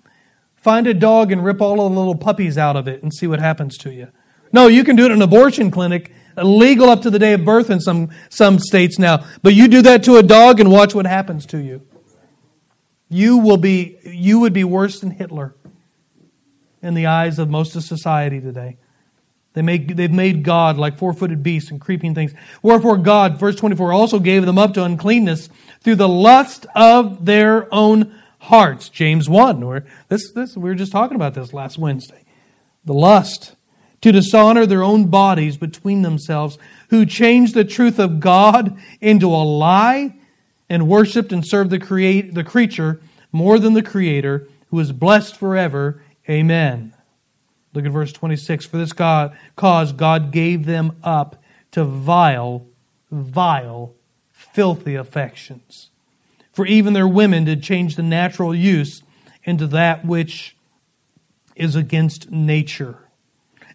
Find 0.57 0.87
a 0.87 0.95
dog 0.95 1.33
and 1.33 1.45
rip 1.45 1.61
all 1.61 1.87
of 1.87 1.93
the 1.93 1.99
little 1.99 2.17
puppies 2.17 2.59
out 2.59 2.77
of 2.77 2.89
it 2.89 3.03
and 3.03 3.15
see 3.15 3.27
what 3.27 3.39
happens 3.39 3.79
to 3.79 3.93
you. 3.93 4.09
No, 4.53 4.67
you 4.67 4.85
can 4.85 4.97
do 4.97 5.05
it 5.05 5.07
in 5.07 5.13
an 5.13 5.23
abortion 5.23 5.71
clinic, 5.71 6.13
legal 6.37 6.91
up 6.91 7.03
to 7.03 7.11
the 7.11 7.19
day 7.19 7.33
of 7.33 7.45
birth 7.45 7.71
in 7.71 7.81
some, 7.81 8.11
some 8.29 8.59
states 8.59 8.99
now. 8.99 9.25
But 9.43 9.55
you 9.55 9.69
do 9.69 9.83
that 9.83 10.03
to 10.05 10.17
a 10.17 10.23
dog 10.23 10.61
and 10.61 10.71
watch 10.71 10.95
what 10.95 11.07
happens 11.07 11.47
to 11.47 11.59
you. 11.59 11.87
You 13.09 13.39
will 13.39 13.57
be 13.57 13.99
you 14.05 14.41
would 14.41 14.53
be 14.53 14.65
worse 14.65 14.99
than 14.99 15.13
Hitler 15.13 15.55
in 16.87 16.95
the 16.95 17.07
eyes 17.07 17.39
of 17.39 17.51
most 17.51 17.77
of 17.77 17.83
society 17.83 18.41
today. 18.41 18.77
They 19.53 19.63
make, 19.63 19.97
they've 19.97 20.13
made 20.13 20.43
God 20.43 20.77
like 20.77 20.99
four 20.99 21.13
footed 21.13 21.43
beasts 21.43 21.71
and 21.71 21.81
creeping 21.81 22.15
things. 22.15 22.35
Wherefore 22.63 22.99
God, 22.99 23.39
verse 23.39 23.57
24, 23.57 23.93
also 23.93 24.19
gave 24.19 24.45
them 24.45 24.59
up 24.59 24.75
to 24.75 24.85
uncleanness 24.85 25.49
through 25.81 25.97
the 25.97 26.09
lust 26.09 26.67
of 26.75 27.25
their 27.25 27.73
own 27.75 28.15
hearts. 28.39 28.89
James 28.89 29.29
1, 29.29 29.67
where 29.67 29.87
this, 30.09 30.31
this, 30.33 30.57
we 30.57 30.69
were 30.69 30.75
just 30.75 30.93
talking 30.93 31.17
about 31.17 31.35
this 31.35 31.53
last 31.53 31.79
Wednesday. 31.79 32.25
The 32.85 32.95
lust 32.95 33.57
to 34.03 34.13
dishonor 34.13 34.67
their 34.67 34.83
own 34.83 35.07
bodies 35.07 35.57
between 35.57 36.03
themselves, 36.03 36.59
who 36.91 37.07
changed 37.07 37.55
the 37.55 37.65
truth 37.65 37.99
of 37.99 38.21
God 38.21 38.79
into 39.01 39.29
a 39.29 39.43
lie 39.43 40.15
and 40.69 40.89
worshiped 40.89 41.33
and 41.33 41.47
served 41.47 41.71
the, 41.71 41.79
create, 41.79 42.35
the 42.35 42.45
creature 42.45 43.01
more 43.33 43.59
than 43.59 43.75
the 43.75 43.83
Creator, 43.83 44.49
who 44.71 44.81
is 44.81 44.93
blessed 44.93 45.37
forever. 45.37 46.03
Amen. 46.29 46.93
Look 47.73 47.85
at 47.85 47.93
verse 47.93 48.13
26. 48.13 48.67
For 48.67 48.79
this 48.79 48.93
God, 48.93 49.37
cause 49.55 49.93
God 49.93 50.33
gave 50.33 50.67
them 50.67 50.97
up 51.03 51.43
to 51.73 51.85
vile, 51.85 52.67
vile, 53.11 53.95
filthy 54.33 54.95
affections. 54.95 55.91
For 56.53 56.67
even 56.67 56.95
their 56.95 57.07
women 57.07 57.45
did 57.45 57.63
change 57.63 57.97
the 57.97 58.03
natural 58.03 58.55
use 58.55 59.03
into 59.45 59.67
that 59.69 60.05
which 60.07 60.57
is 61.55 61.77
against 61.77 62.31
nature. 62.31 62.99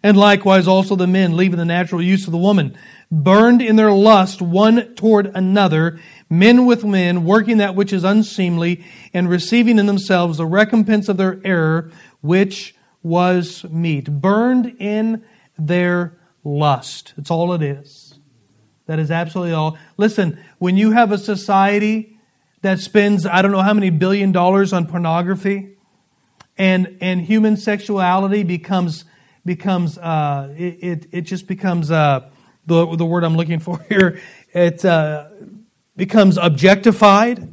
And 0.02 0.16
likewise 0.16 0.66
also 0.66 0.96
the 0.96 1.06
men, 1.06 1.36
leaving 1.36 1.58
the 1.58 1.64
natural 1.64 2.02
use 2.02 2.26
of 2.26 2.32
the 2.32 2.38
woman, 2.38 2.76
burned 3.10 3.62
in 3.62 3.76
their 3.76 3.92
lust 3.92 4.42
one 4.42 4.96
toward 4.96 5.30
another, 5.34 6.00
men 6.28 6.66
with 6.66 6.84
men, 6.84 7.24
working 7.24 7.58
that 7.58 7.76
which 7.76 7.92
is 7.92 8.02
unseemly, 8.02 8.84
and 9.14 9.28
receiving 9.28 9.78
in 9.78 9.86
themselves 9.86 10.38
the 10.38 10.46
recompense 10.46 11.08
of 11.08 11.18
their 11.18 11.40
error, 11.44 11.92
which 12.22 12.74
was 13.02 13.64
meet, 13.64 14.10
burned 14.10 14.74
in 14.78 15.22
their 15.58 16.18
lust. 16.44 17.12
It's 17.18 17.30
all 17.30 17.52
it 17.52 17.62
is. 17.62 18.18
That 18.86 18.98
is 18.98 19.10
absolutely 19.10 19.52
all. 19.52 19.76
Listen, 19.96 20.42
when 20.58 20.76
you 20.76 20.92
have 20.92 21.12
a 21.12 21.18
society 21.18 22.18
that 22.62 22.78
spends, 22.78 23.26
I 23.26 23.42
don't 23.42 23.52
know 23.52 23.62
how 23.62 23.74
many 23.74 23.90
billion 23.90 24.32
dollars 24.32 24.72
on 24.72 24.86
pornography, 24.86 25.76
and, 26.56 26.98
and 27.00 27.20
human 27.20 27.56
sexuality 27.56 28.42
becomes, 28.42 29.04
becomes 29.44 29.98
uh, 29.98 30.54
it, 30.56 30.78
it, 30.82 31.06
it, 31.12 31.20
just 31.22 31.46
becomes, 31.46 31.90
uh, 31.90 32.28
the, 32.66 32.96
the 32.96 33.06
word 33.06 33.24
I'm 33.24 33.36
looking 33.36 33.58
for 33.58 33.78
here, 33.88 34.20
it 34.52 34.84
uh, 34.84 35.28
becomes 35.96 36.38
objectified. 36.38 37.52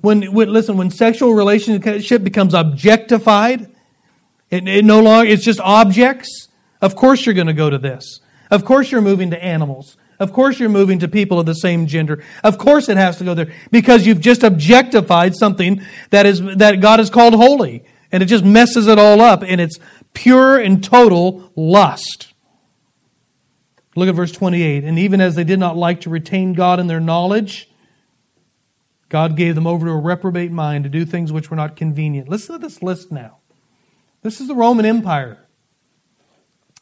When, 0.00 0.32
when, 0.32 0.52
listen, 0.52 0.76
when 0.76 0.90
sexual 0.90 1.34
relationship 1.34 2.24
becomes 2.24 2.54
objectified, 2.54 3.70
it, 4.50 4.66
it 4.66 4.84
no 4.84 5.00
longer, 5.02 5.30
it's 5.30 5.44
just 5.44 5.60
objects. 5.60 6.48
Of 6.80 6.96
course 6.96 7.26
you're 7.26 7.34
going 7.34 7.46
to 7.46 7.52
go 7.52 7.70
to 7.70 7.78
this. 7.78 8.20
Of 8.50 8.64
course 8.64 8.90
you're 8.90 9.02
moving 9.02 9.30
to 9.30 9.42
animals. 9.42 9.96
Of 10.18 10.32
course 10.32 10.58
you're 10.58 10.68
moving 10.68 10.98
to 10.98 11.08
people 11.08 11.38
of 11.38 11.46
the 11.46 11.54
same 11.54 11.86
gender. 11.86 12.22
Of 12.44 12.58
course 12.58 12.88
it 12.88 12.96
has 12.96 13.16
to 13.18 13.24
go 13.24 13.34
there 13.34 13.52
because 13.70 14.06
you've 14.06 14.20
just 14.20 14.42
objectified 14.42 15.34
something 15.34 15.82
that 16.10 16.26
is, 16.26 16.42
that 16.56 16.80
God 16.80 16.98
has 16.98 17.08
called 17.08 17.34
holy. 17.34 17.84
And 18.12 18.22
it 18.22 18.26
just 18.26 18.44
messes 18.44 18.86
it 18.86 18.98
all 18.98 19.20
up 19.20 19.42
and 19.42 19.60
it's 19.60 19.78
pure 20.12 20.58
and 20.58 20.82
total 20.82 21.50
lust. 21.56 22.34
Look 23.96 24.08
at 24.08 24.14
verse 24.14 24.32
28. 24.32 24.84
And 24.84 24.98
even 24.98 25.20
as 25.20 25.36
they 25.36 25.44
did 25.44 25.58
not 25.58 25.76
like 25.76 26.02
to 26.02 26.10
retain 26.10 26.52
God 26.52 26.80
in 26.80 26.86
their 26.86 27.00
knowledge, 27.00 27.69
God 29.10 29.36
gave 29.36 29.56
them 29.56 29.66
over 29.66 29.86
to 29.86 29.92
a 29.92 29.98
reprobate 29.98 30.52
mind 30.52 30.84
to 30.84 30.90
do 30.90 31.04
things 31.04 31.32
which 31.32 31.50
were 31.50 31.56
not 31.56 31.76
convenient. 31.76 32.28
Listen 32.28 32.54
to 32.54 32.66
this 32.66 32.82
list 32.82 33.12
now. 33.12 33.38
This 34.22 34.40
is 34.40 34.48
the 34.48 34.54
Roman 34.54 34.86
Empire. 34.86 35.46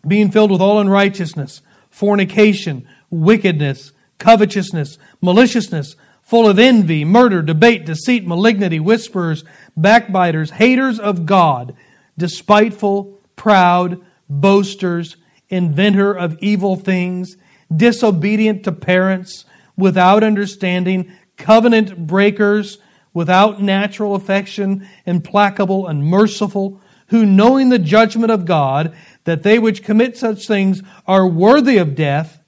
Being 0.07 0.31
filled 0.31 0.51
with 0.51 0.61
all 0.61 0.79
unrighteousness, 0.79 1.63
fornication, 1.91 2.87
wickedness, 3.11 3.93
covetousness, 4.19 4.99
maliciousness, 5.23 5.97
full 6.23 6.47
of 6.47 6.59
envy, 6.59 7.05
murder, 7.05 7.41
debate, 7.41 7.87
deceit, 7.87 8.27
malignity, 8.27 8.79
whisperers, 8.79 9.43
backbiters, 9.75 10.51
haters 10.51 11.01
of 11.01 11.25
God, 11.25 11.75
despiteful, 12.19 13.19
proud, 13.37 14.05
boasters, 14.29 15.17
inventor 15.49 16.13
of 16.13 16.37
evil 16.41 16.77
things, 16.77 17.39
disobedient 17.75 18.65
to 18.65 18.73
parents, 18.73 19.47
without 19.77 20.23
understanding, 20.23 21.11
covenant 21.39 22.07
breakers, 22.07 22.79
without 23.15 23.61
natural 23.61 24.15
affection, 24.15 24.87
implacable, 25.07 25.87
and 25.87 26.05
merciful, 26.05 26.81
who 27.09 27.25
knowing 27.25 27.69
the 27.69 27.79
judgment 27.79 28.31
of 28.31 28.45
God, 28.45 28.95
that 29.25 29.43
they 29.43 29.59
which 29.59 29.83
commit 29.83 30.17
such 30.17 30.47
things 30.47 30.83
are 31.07 31.27
worthy 31.27 31.79
of 31.79 31.95
death. 31.95 32.41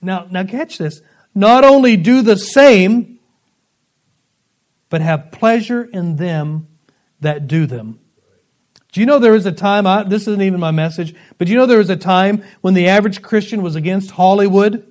Now, 0.00 0.26
now 0.30 0.44
catch 0.44 0.78
this. 0.78 1.00
Not 1.34 1.64
only 1.64 1.96
do 1.96 2.22
the 2.22 2.36
same, 2.36 3.18
but 4.88 5.00
have 5.00 5.30
pleasure 5.32 5.84
in 5.84 6.16
them 6.16 6.68
that 7.20 7.46
do 7.46 7.66
them. 7.66 8.00
Do 8.92 9.00
you 9.00 9.06
know 9.06 9.18
there 9.18 9.32
was 9.32 9.44
a 9.44 9.52
time, 9.52 9.86
I, 9.86 10.04
this 10.04 10.22
isn't 10.22 10.42
even 10.42 10.58
my 10.58 10.70
message, 10.70 11.14
but 11.36 11.46
do 11.46 11.52
you 11.52 11.58
know 11.58 11.66
there 11.66 11.78
was 11.78 11.90
a 11.90 11.96
time 11.96 12.42
when 12.62 12.72
the 12.72 12.88
average 12.88 13.20
Christian 13.20 13.62
was 13.62 13.76
against 13.76 14.12
Hollywood? 14.12 14.86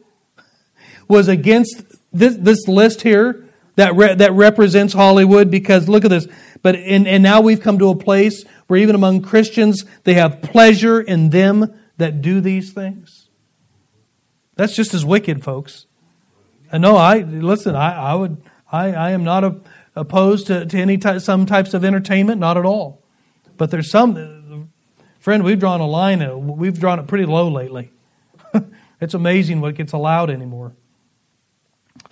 Was 1.08 1.28
against 1.28 1.84
this, 2.14 2.36
this 2.36 2.68
list 2.68 3.02
here 3.02 3.45
that, 3.75 3.96
re, 3.96 4.15
that 4.15 4.32
represents 4.34 4.94
Hollywood 4.94 5.51
because 5.51 5.88
look 5.89 6.05
at 6.05 6.10
this. 6.10 6.27
But, 6.62 6.75
and, 6.75 7.08
and 7.08 7.22
now 7.22 7.41
we've 7.41 7.62
come 7.62 7.77
to 7.79 7.89
a 7.89 7.96
place 7.96 8.46
where 8.67 8.79
even 8.79 8.96
among 8.96 9.22
Christians, 9.22 9.86
they 10.03 10.15
have 10.15 10.41
pleasure 10.41 11.00
in 11.01 11.29
them 11.29 11.74
that 11.98 12.22
do 12.22 12.41
these 12.41 12.74
things. 12.74 13.29
That's 14.55 14.75
just 14.75 14.94
as 14.94 15.05
wicked, 15.05 15.44
folks. 15.44 15.86
I 16.72 16.77
know 16.77 16.96
I, 16.96 17.20
listen, 17.20 17.75
I, 17.75 18.12
I 18.12 18.15
would, 18.15 18.41
I, 18.72 18.91
I 18.91 19.12
am 19.12 19.24
not 19.24 19.44
a, 19.44 19.58
opposed 19.96 20.48
to, 20.48 20.65
to 20.65 20.77
any 20.77 20.98
ty- 20.98 21.20
some 21.20 21.46
types 21.46 21.74
of 21.74 21.84
entertainment, 21.86 22.39
not 22.39 22.58
at 22.58 22.65
all. 22.65 23.03
But 23.58 23.72
there's 23.72 23.89
some, 23.89 24.72
friend, 25.20 25.44
we've 25.44 25.60
drawn 25.60 25.82
a 25.82 25.88
line, 25.88 26.22
uh, 26.22 26.36
we've 26.36 26.79
drawn 26.79 27.00
it 27.00 27.08
pretty 27.08 27.25
low 27.25 27.50
lately. 27.50 27.91
it's 29.01 29.13
amazing 29.13 29.62
what 29.62 29.75
gets 29.75 29.94
allowed 29.94 30.29
anymore. 30.29 30.75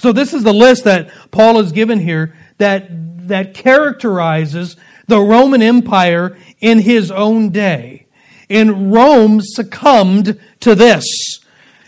So 0.04 0.12
this 0.12 0.34
is 0.34 0.44
the 0.44 0.54
list 0.54 0.84
that 0.84 1.10
Paul 1.32 1.60
has 1.60 1.72
given 1.72 1.98
here 1.98 2.36
that, 2.58 2.90
that 3.30 3.54
characterizes 3.54 4.76
the 5.08 5.22
Roman 5.22 5.62
Empire 5.62 6.38
in 6.60 6.80
his 6.80 7.10
own 7.10 7.52
day. 7.52 8.08
And 8.50 8.92
Rome 8.92 9.40
succumbed 9.40 10.42
to 10.60 10.76
this. 10.76 11.06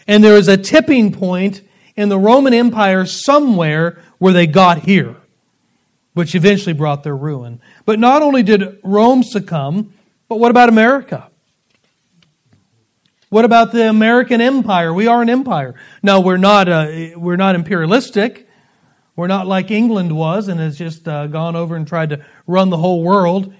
And 0.08 0.24
there 0.24 0.38
is 0.38 0.48
a 0.48 0.56
tipping 0.56 1.12
point 1.12 1.62
in 1.98 2.08
the 2.08 2.18
Roman 2.18 2.54
Empire 2.54 3.06
somewhere 3.06 4.02
where 4.20 4.32
they 4.32 4.48
got 4.48 4.84
here 4.84 5.18
which 6.14 6.34
eventually 6.34 6.72
brought 6.72 7.04
their 7.04 7.18
ruin. 7.18 7.60
But 7.86 8.00
not 8.00 8.22
only 8.22 8.42
did 8.42 8.80
Rome 8.86 9.22
succumb, 9.24 9.94
but 10.30 10.38
what 10.38 10.50
about 10.50 10.70
America? 10.70 11.30
What 13.30 13.46
about 13.46 13.72
the 13.72 13.90
American 13.90 14.42
empire? 14.42 14.94
We 14.94 15.08
are 15.08 15.22
an 15.22 15.30
empire. 15.30 15.76
No, 16.04 16.20
we're 16.20 16.38
not, 16.38 16.70
uh, 16.70 16.88
we're 17.16 17.36
not 17.36 17.56
imperialistic. 17.56 18.48
We're 19.16 19.28
not 19.28 19.48
like 19.48 19.72
England 19.72 20.16
was 20.16 20.48
and 20.48 20.60
has 20.60 20.78
just 20.78 21.08
uh, 21.08 21.28
gone 21.28 21.56
over 21.56 21.76
and 21.76 21.88
tried 21.88 22.10
to 22.10 22.26
run 22.48 22.70
the 22.70 22.78
whole 22.78 23.04
world. 23.04 23.54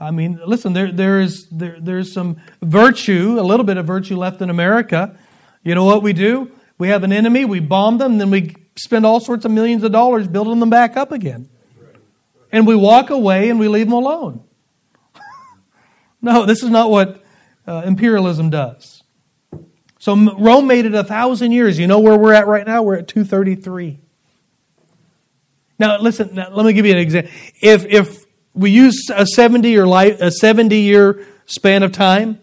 I 0.00 0.10
mean, 0.10 0.40
listen, 0.46 0.72
there, 0.72 0.90
there 0.90 1.20
is, 1.20 1.46
there, 1.50 1.76
there's 1.80 2.12
some 2.12 2.40
virtue, 2.62 3.36
a 3.38 3.42
little 3.42 3.64
bit 3.64 3.76
of 3.76 3.86
virtue 3.86 4.16
left 4.16 4.40
in 4.40 4.50
America. 4.50 5.16
You 5.62 5.74
know 5.74 5.84
what 5.84 6.02
we 6.02 6.12
do? 6.12 6.50
We 6.78 6.88
have 6.88 7.04
an 7.04 7.12
enemy, 7.12 7.44
we 7.44 7.60
bomb 7.60 7.98
them, 7.98 8.18
then 8.18 8.30
we 8.30 8.56
spend 8.76 9.06
all 9.06 9.20
sorts 9.20 9.44
of 9.44 9.50
millions 9.50 9.84
of 9.84 9.92
dollars 9.92 10.26
building 10.26 10.58
them 10.58 10.70
back 10.70 10.96
up 10.96 11.12
again 11.12 11.48
and 12.52 12.66
we 12.66 12.76
walk 12.76 13.10
away 13.10 13.48
and 13.48 13.58
we 13.58 13.66
leave 13.66 13.86
them 13.86 13.94
alone. 13.94 14.44
no, 16.22 16.44
this 16.44 16.62
is 16.62 16.68
not 16.68 16.90
what 16.90 17.24
uh, 17.66 17.82
imperialism 17.86 18.50
does. 18.50 19.01
So 20.02 20.16
Rome 20.16 20.66
made 20.66 20.84
it 20.84 20.96
a 20.96 21.04
thousand 21.04 21.52
years. 21.52 21.78
You 21.78 21.86
know 21.86 22.00
where 22.00 22.18
we're 22.18 22.32
at 22.32 22.48
right 22.48 22.66
now? 22.66 22.82
We're 22.82 22.96
at 22.96 23.06
233. 23.06 24.00
Now, 25.78 26.00
listen, 26.00 26.34
now, 26.34 26.50
let 26.50 26.66
me 26.66 26.72
give 26.72 26.84
you 26.86 26.90
an 26.90 26.98
example. 26.98 27.30
If, 27.60 27.86
if 27.86 28.24
we 28.52 28.72
use 28.72 29.08
a 29.14 29.24
70 29.24 29.70
year 29.70 29.86
life, 29.86 30.20
a 30.20 30.32
70 30.32 30.76
year 30.76 31.24
span 31.46 31.84
of 31.84 31.92
time 31.92 32.40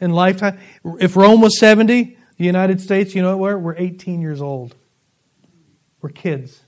in 0.00 0.12
lifetime, 0.12 0.58
if 1.00 1.14
Rome 1.14 1.42
was 1.42 1.58
70, 1.58 2.16
the 2.38 2.44
United 2.46 2.80
States, 2.80 3.14
you 3.14 3.20
know 3.20 3.36
what 3.36 3.40
we're? 3.40 3.58
We're 3.58 3.76
18 3.76 4.22
years 4.22 4.40
old. 4.40 4.74
We're 6.00 6.08
kids. 6.08 6.62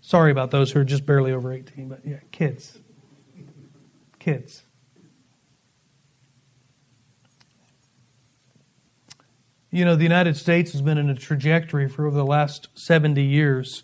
Sorry 0.00 0.32
about 0.32 0.50
those 0.50 0.72
who 0.72 0.80
are 0.80 0.84
just 0.84 1.06
barely 1.06 1.30
over 1.30 1.52
18, 1.52 1.88
but 1.88 2.00
yeah, 2.04 2.18
kids. 2.32 2.76
Kids. 4.18 4.65
You 9.70 9.84
know, 9.84 9.96
the 9.96 10.04
United 10.04 10.36
States 10.36 10.72
has 10.72 10.82
been 10.82 10.98
in 10.98 11.10
a 11.10 11.14
trajectory 11.14 11.88
for 11.88 12.06
over 12.06 12.16
the 12.16 12.24
last 12.24 12.68
70 12.74 13.22
years 13.22 13.82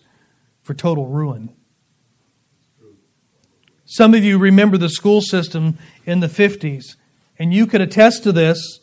for 0.62 0.74
total 0.74 1.06
ruin. 1.06 1.54
Some 3.84 4.14
of 4.14 4.24
you 4.24 4.38
remember 4.38 4.78
the 4.78 4.88
school 4.88 5.20
system 5.20 5.76
in 6.06 6.20
the 6.20 6.28
50s, 6.28 6.96
and 7.38 7.52
you 7.52 7.66
could 7.66 7.80
attest 7.80 8.22
to 8.22 8.32
this. 8.32 8.80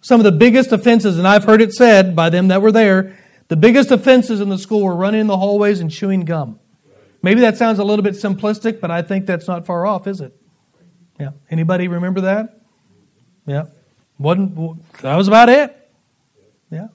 Some 0.00 0.20
of 0.20 0.24
the 0.24 0.32
biggest 0.32 0.72
offenses, 0.72 1.18
and 1.18 1.28
I've 1.28 1.44
heard 1.44 1.60
it 1.60 1.72
said 1.72 2.16
by 2.16 2.30
them 2.30 2.48
that 2.48 2.62
were 2.62 2.72
there, 2.72 3.18
the 3.48 3.56
biggest 3.56 3.90
offenses 3.90 4.40
in 4.40 4.48
the 4.48 4.56
school 4.56 4.82
were 4.82 4.96
running 4.96 5.20
in 5.20 5.26
the 5.26 5.36
hallways 5.36 5.80
and 5.80 5.90
chewing 5.90 6.24
gum. 6.24 6.58
Maybe 7.22 7.40
that 7.42 7.56
sounds 7.56 7.78
a 7.78 7.84
little 7.84 8.02
bit 8.02 8.14
simplistic, 8.14 8.80
but 8.80 8.90
I 8.90 9.02
think 9.02 9.26
that's 9.26 9.46
not 9.46 9.66
far 9.66 9.84
off, 9.86 10.06
is 10.06 10.20
it? 10.20 10.34
Yeah. 11.20 11.32
Anybody 11.50 11.86
remember 11.86 12.22
that? 12.22 12.62
Yeah. 13.46 13.64
Wasn't 14.22 15.00
that 15.02 15.16
was 15.16 15.28
about 15.28 15.48
it? 15.48 15.76
Yeah. 16.70 16.88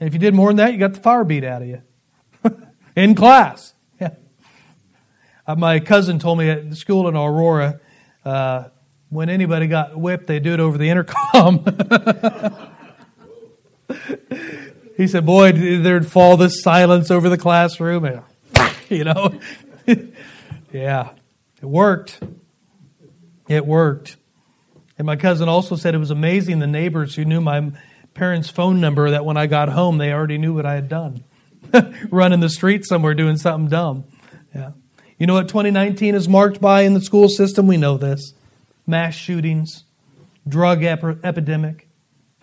And 0.00 0.06
if 0.06 0.12
you 0.12 0.20
did 0.20 0.34
more 0.34 0.50
than 0.50 0.56
that, 0.56 0.72
you 0.72 0.78
got 0.78 0.94
the 0.94 1.00
fire 1.00 1.24
beat 1.24 1.44
out 1.44 1.62
of 1.62 1.68
you 1.68 1.82
in 2.96 3.14
class. 3.14 3.74
Yeah. 4.00 4.10
Uh, 5.46 5.56
my 5.56 5.80
cousin 5.80 6.18
told 6.18 6.38
me 6.38 6.50
at 6.50 6.76
school 6.76 7.08
in 7.08 7.16
Aurora, 7.16 7.80
uh, 8.24 8.64
when 9.08 9.28
anybody 9.28 9.66
got 9.66 9.96
whipped, 9.96 10.26
they 10.26 10.40
do 10.40 10.52
it 10.52 10.60
over 10.60 10.78
the 10.78 10.90
intercom. 10.90 11.64
He 14.96 15.08
said, 15.08 15.26
Boy, 15.26 15.52
there'd 15.52 16.10
fall 16.10 16.36
this 16.36 16.62
silence 16.62 17.10
over 17.10 17.28
the 17.28 17.38
classroom. 17.38 18.04
And, 18.04 18.22
you 18.88 19.04
know? 19.04 19.40
yeah, 20.72 21.10
it 21.60 21.66
worked. 21.66 22.22
It 23.48 23.66
worked. 23.66 24.16
And 24.96 25.06
my 25.06 25.16
cousin 25.16 25.48
also 25.48 25.76
said 25.76 25.94
it 25.94 25.98
was 25.98 26.10
amazing 26.10 26.60
the 26.60 26.66
neighbors 26.66 27.16
who 27.16 27.24
knew 27.24 27.40
my 27.40 27.72
parents' 28.14 28.48
phone 28.48 28.80
number 28.80 29.10
that 29.10 29.24
when 29.24 29.36
I 29.36 29.46
got 29.46 29.68
home, 29.68 29.98
they 29.98 30.12
already 30.12 30.38
knew 30.38 30.54
what 30.54 30.66
I 30.66 30.74
had 30.74 30.88
done. 30.88 31.24
Running 32.10 32.40
the 32.40 32.48
street 32.48 32.84
somewhere 32.84 33.14
doing 33.14 33.36
something 33.36 33.68
dumb. 33.68 34.04
Yeah. 34.54 34.72
You 35.18 35.26
know 35.26 35.34
what 35.34 35.48
2019 35.48 36.14
is 36.14 36.28
marked 36.28 36.60
by 36.60 36.82
in 36.82 36.94
the 36.94 37.00
school 37.00 37.28
system? 37.28 37.66
We 37.66 37.76
know 37.76 37.96
this 37.96 38.34
mass 38.86 39.14
shootings, 39.14 39.84
drug 40.46 40.84
ep- 40.84 41.24
epidemic, 41.24 41.88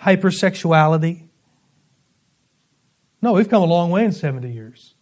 hypersexuality, 0.01 1.29
no, 3.21 3.33
we've 3.33 3.49
come 3.49 3.61
a 3.61 3.67
long 3.67 3.91
way 3.91 4.03
in 4.03 4.11
70 4.11 4.51
years. 4.51 4.95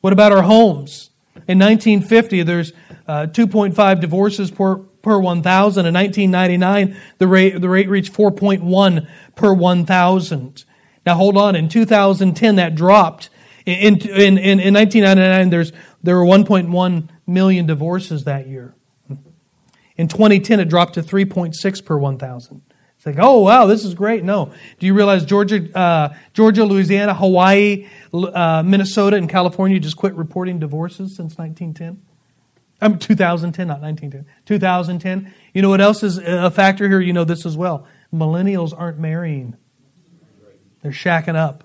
What 0.00 0.12
about 0.12 0.32
our 0.32 0.42
homes? 0.42 1.10
In 1.46 1.58
1950, 1.58 2.42
there's 2.42 2.72
uh, 3.06 3.26
2.5 3.26 4.00
divorces 4.00 4.50
per, 4.50 4.80
per 5.02 5.18
1,000. 5.18 5.86
In 5.86 5.94
1999, 5.94 6.96
the 7.18 7.26
rate, 7.26 7.60
the 7.60 7.68
rate 7.68 7.88
reached 7.88 8.12
4.1 8.12 9.08
per 9.34 9.52
1,000. 9.52 10.64
Now, 11.06 11.14
hold 11.14 11.36
on. 11.36 11.56
In 11.56 11.68
2010, 11.68 12.56
that 12.56 12.74
dropped. 12.74 13.30
In, 13.66 13.98
in, 13.98 14.38
in, 14.38 14.60
in 14.60 14.74
1999, 14.74 15.50
there's, 15.50 15.72
there 16.02 16.16
were 16.16 16.24
1.1 16.24 17.08
million 17.26 17.66
divorces 17.66 18.24
that 18.24 18.46
year. 18.46 18.74
In 19.96 20.08
2010, 20.08 20.60
it 20.60 20.68
dropped 20.68 20.94
to 20.94 21.02
3.6 21.02 21.84
per 21.84 21.98
1,000. 21.98 22.62
It's 22.96 23.06
like, 23.06 23.16
oh 23.18 23.38
wow, 23.38 23.64
this 23.64 23.86
is 23.86 23.94
great. 23.94 24.24
No, 24.24 24.52
do 24.78 24.84
you 24.84 24.92
realize 24.92 25.24
Georgia, 25.24 25.74
uh, 25.74 26.14
Georgia, 26.34 26.66
Louisiana, 26.66 27.14
Hawaii, 27.14 27.88
uh, 28.12 28.62
Minnesota, 28.62 29.16
and 29.16 29.26
California 29.26 29.80
just 29.80 29.96
quit 29.96 30.14
reporting 30.14 30.58
divorces 30.58 31.16
since 31.16 31.38
1910? 31.38 32.09
Um, 32.80 32.98
2010, 32.98 33.66
not 33.66 33.80
1910. 33.80 34.32
2010. 34.46 35.34
You 35.52 35.62
know 35.62 35.68
what 35.68 35.80
else 35.80 36.02
is 36.02 36.18
a 36.18 36.50
factor 36.50 36.88
here? 36.88 37.00
You 37.00 37.12
know 37.12 37.24
this 37.24 37.44
as 37.44 37.56
well. 37.56 37.86
Millennials 38.12 38.72
aren't 38.76 38.98
marrying; 38.98 39.56
they're 40.82 40.92
shacking 40.92 41.36
up 41.36 41.64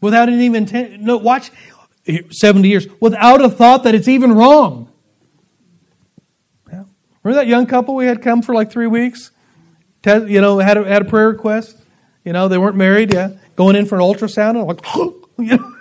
without 0.00 0.28
an 0.28 0.40
even 0.40 0.68
no. 1.04 1.16
Watch 1.16 1.50
70 2.30 2.68
years 2.68 2.86
without 3.00 3.44
a 3.44 3.48
thought 3.48 3.84
that 3.84 3.94
it's 3.94 4.08
even 4.08 4.32
wrong. 4.32 4.90
Yeah. 6.70 6.84
Remember 7.22 7.42
that 7.42 7.46
young 7.46 7.66
couple 7.66 7.94
we 7.94 8.06
had 8.06 8.22
come 8.22 8.42
for 8.42 8.54
like 8.54 8.70
three 8.70 8.86
weeks? 8.86 9.30
you 10.04 10.40
know, 10.40 10.58
had 10.58 10.76
a, 10.76 10.84
had 10.84 11.02
a 11.02 11.04
prayer 11.04 11.28
request. 11.28 11.76
You 12.24 12.32
know, 12.32 12.48
they 12.48 12.58
weren't 12.58 12.76
married. 12.76 13.12
Yeah, 13.12 13.30
going 13.56 13.76
in 13.76 13.86
for 13.86 13.96
an 13.96 14.02
ultrasound. 14.02 14.56
And 14.58 14.66
like, 14.66 14.84
you 15.38 15.56
know, 15.56 15.74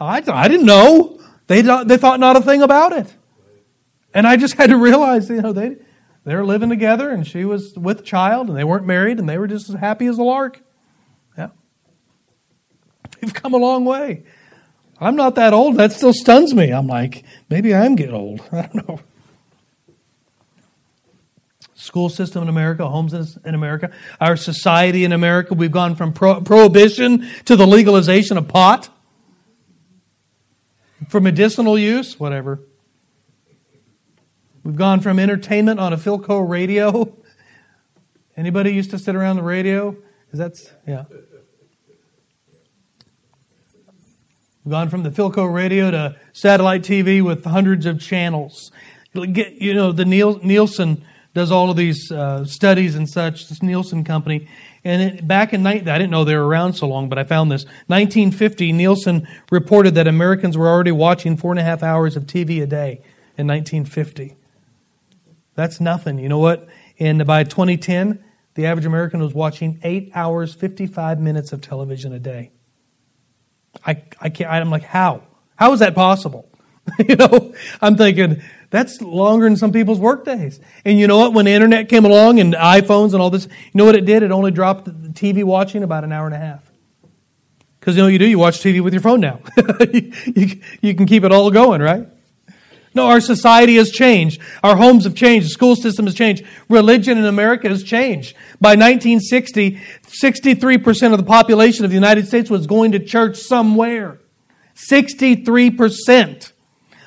I, 0.00 0.22
I 0.26 0.48
didn't 0.48 0.66
know. 0.66 1.20
They 1.46 1.62
they 1.62 1.96
thought 1.96 2.20
not 2.20 2.36
a 2.36 2.40
thing 2.40 2.62
about 2.62 2.92
it, 2.92 3.14
and 4.14 4.26
I 4.26 4.36
just 4.36 4.54
had 4.58 4.70
to 4.70 4.76
realize, 4.76 5.28
you 5.28 5.42
know, 5.42 5.52
they 5.52 5.76
they 6.24 6.34
were 6.34 6.44
living 6.44 6.68
together, 6.68 7.10
and 7.10 7.26
she 7.26 7.44
was 7.44 7.74
with 7.76 8.04
child, 8.04 8.48
and 8.48 8.56
they 8.56 8.64
weren't 8.64 8.86
married, 8.86 9.18
and 9.18 9.28
they 9.28 9.38
were 9.38 9.48
just 9.48 9.68
as 9.68 9.76
happy 9.76 10.06
as 10.06 10.18
a 10.18 10.22
lark. 10.22 10.60
Yeah, 11.36 11.48
we've 13.20 13.34
come 13.34 13.54
a 13.54 13.58
long 13.58 13.84
way. 13.84 14.24
I'm 15.00 15.16
not 15.16 15.36
that 15.36 15.54
old. 15.54 15.76
That 15.76 15.92
still 15.92 16.12
stuns 16.12 16.54
me. 16.54 16.70
I'm 16.70 16.86
like, 16.86 17.24
maybe 17.48 17.72
I 17.74 17.86
am 17.86 17.96
getting 17.96 18.14
old. 18.14 18.42
I 18.52 18.62
don't 18.62 18.88
know 18.88 19.00
school 21.80 22.08
system 22.10 22.42
in 22.42 22.48
America, 22.48 22.86
homes 22.86 23.36
in 23.44 23.54
America, 23.54 23.90
our 24.20 24.36
society 24.36 25.04
in 25.04 25.12
America. 25.12 25.54
We've 25.54 25.72
gone 25.72 25.96
from 25.96 26.12
pro- 26.12 26.40
prohibition 26.40 27.26
to 27.46 27.56
the 27.56 27.66
legalization 27.66 28.36
of 28.36 28.46
pot 28.48 28.90
for 31.08 31.20
medicinal 31.20 31.78
use, 31.78 32.20
whatever. 32.20 32.60
We've 34.62 34.76
gone 34.76 35.00
from 35.00 35.18
entertainment 35.18 35.80
on 35.80 35.92
a 35.92 35.96
Philco 35.96 36.46
radio. 36.46 37.16
Anybody 38.36 38.72
used 38.72 38.90
to 38.90 38.98
sit 38.98 39.16
around 39.16 39.36
the 39.36 39.42
radio? 39.42 39.96
Is 40.32 40.38
that 40.38 40.58
yeah? 40.86 41.04
We've 44.64 44.70
gone 44.70 44.90
from 44.90 45.02
the 45.02 45.10
Philco 45.10 45.52
radio 45.52 45.90
to 45.90 46.16
satellite 46.34 46.82
TV 46.82 47.22
with 47.22 47.44
hundreds 47.44 47.86
of 47.86 48.00
channels. 48.00 48.70
You 49.14 49.72
know 49.72 49.92
the 49.92 50.04
Nielsen 50.04 51.04
does 51.32 51.50
all 51.50 51.70
of 51.70 51.76
these 51.76 52.12
uh, 52.12 52.44
studies 52.44 52.96
and 52.96 53.08
such, 53.08 53.48
this 53.48 53.62
Nielsen 53.62 54.04
company. 54.04 54.46
And 54.84 55.02
it, 55.02 55.26
back 55.26 55.54
in, 55.54 55.66
I 55.66 55.78
didn't 55.78 56.10
know 56.10 56.24
they 56.24 56.36
were 56.36 56.46
around 56.46 56.74
so 56.74 56.86
long, 56.86 57.08
but 57.08 57.18
I 57.18 57.24
found 57.24 57.50
this. 57.50 57.64
1950, 57.86 58.72
Nielsen 58.72 59.26
reported 59.50 59.94
that 59.94 60.06
Americans 60.06 60.58
were 60.58 60.68
already 60.68 60.92
watching 60.92 61.36
four 61.36 61.52
and 61.52 61.60
a 61.60 61.62
half 61.62 61.82
hours 61.82 62.16
of 62.16 62.24
TV 62.24 62.62
a 62.62 62.66
day 62.66 63.00
in 63.38 63.46
1950. 63.46 64.36
That's 65.60 65.78
nothing. 65.78 66.18
You 66.18 66.30
know 66.30 66.38
what? 66.38 66.66
And 66.98 67.26
by 67.26 67.44
2010, 67.44 68.24
the 68.54 68.64
average 68.64 68.86
American 68.86 69.20
was 69.20 69.34
watching 69.34 69.78
eight 69.82 70.10
hours, 70.14 70.54
55 70.54 71.20
minutes 71.20 71.52
of 71.52 71.60
television 71.60 72.14
a 72.14 72.18
day. 72.18 72.52
I, 73.84 74.02
I 74.18 74.30
can't, 74.30 74.50
I'm 74.50 74.70
like, 74.70 74.84
how? 74.84 75.22
How 75.56 75.74
is 75.74 75.80
that 75.80 75.94
possible? 75.94 76.50
you 77.06 77.14
know, 77.14 77.54
I'm 77.82 77.98
thinking, 77.98 78.42
that's 78.70 79.02
longer 79.02 79.44
than 79.44 79.58
some 79.58 79.70
people's 79.70 79.98
work 79.98 80.24
days. 80.24 80.60
And 80.86 80.98
you 80.98 81.06
know 81.06 81.18
what? 81.18 81.34
When 81.34 81.44
the 81.44 81.52
internet 81.52 81.90
came 81.90 82.06
along 82.06 82.40
and 82.40 82.54
iPhones 82.54 83.12
and 83.12 83.20
all 83.20 83.28
this, 83.28 83.44
you 83.44 83.50
know 83.74 83.84
what 83.84 83.96
it 83.96 84.06
did? 84.06 84.22
It 84.22 84.30
only 84.30 84.52
dropped 84.52 84.86
the 84.86 84.92
TV 85.10 85.44
watching 85.44 85.82
about 85.82 86.04
an 86.04 86.12
hour 86.12 86.24
and 86.24 86.34
a 86.34 86.38
half. 86.38 86.72
Because 87.78 87.96
you 87.96 88.00
know 88.00 88.06
what 88.06 88.14
you 88.14 88.18
do? 88.18 88.26
You 88.26 88.38
watch 88.38 88.60
TV 88.60 88.80
with 88.80 88.94
your 88.94 89.02
phone 89.02 89.20
now. 89.20 89.40
you, 89.92 90.12
you, 90.24 90.60
you 90.80 90.94
can 90.94 91.04
keep 91.04 91.22
it 91.22 91.32
all 91.32 91.50
going, 91.50 91.82
right? 91.82 92.08
No, 92.92 93.06
our 93.06 93.20
society 93.20 93.76
has 93.76 93.90
changed. 93.90 94.40
Our 94.64 94.76
homes 94.76 95.04
have 95.04 95.14
changed. 95.14 95.46
The 95.46 95.50
school 95.50 95.76
system 95.76 96.06
has 96.06 96.14
changed. 96.14 96.44
Religion 96.68 97.18
in 97.18 97.24
America 97.24 97.68
has 97.68 97.84
changed. 97.84 98.34
By 98.60 98.70
1960, 98.70 99.80
63% 100.06 101.12
of 101.12 101.18
the 101.18 101.24
population 101.24 101.84
of 101.84 101.90
the 101.90 101.94
United 101.94 102.26
States 102.26 102.50
was 102.50 102.66
going 102.66 102.92
to 102.92 102.98
church 102.98 103.36
somewhere. 103.36 104.18
63%. 104.74 106.52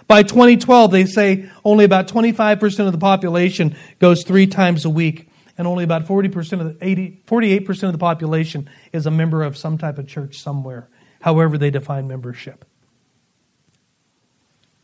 By 0.08 0.24
2012, 0.24 0.92
they 0.92 1.06
say 1.06 1.50
only 1.66 1.86
about 1.86 2.08
25% 2.08 2.86
of 2.86 2.92
the 2.92 2.98
population 2.98 3.76
goes 4.00 4.24
three 4.24 4.48
times 4.48 4.86
a 4.86 4.90
week, 4.90 5.30
and 5.58 5.68
only 5.68 5.84
about 5.84 6.06
40% 6.06 6.62
of 6.62 6.80
the 6.80 6.86
80, 6.86 7.24
48% 7.28 7.84
of 7.84 7.92
the 7.92 7.98
population 7.98 8.70
is 8.92 9.06
a 9.06 9.12
member 9.12 9.44
of 9.44 9.58
some 9.58 9.78
type 9.78 9.98
of 9.98 10.08
church 10.08 10.40
somewhere, 10.40 10.88
however 11.22 11.58
they 11.58 11.72
define 11.72 12.08
membership. 12.08 12.66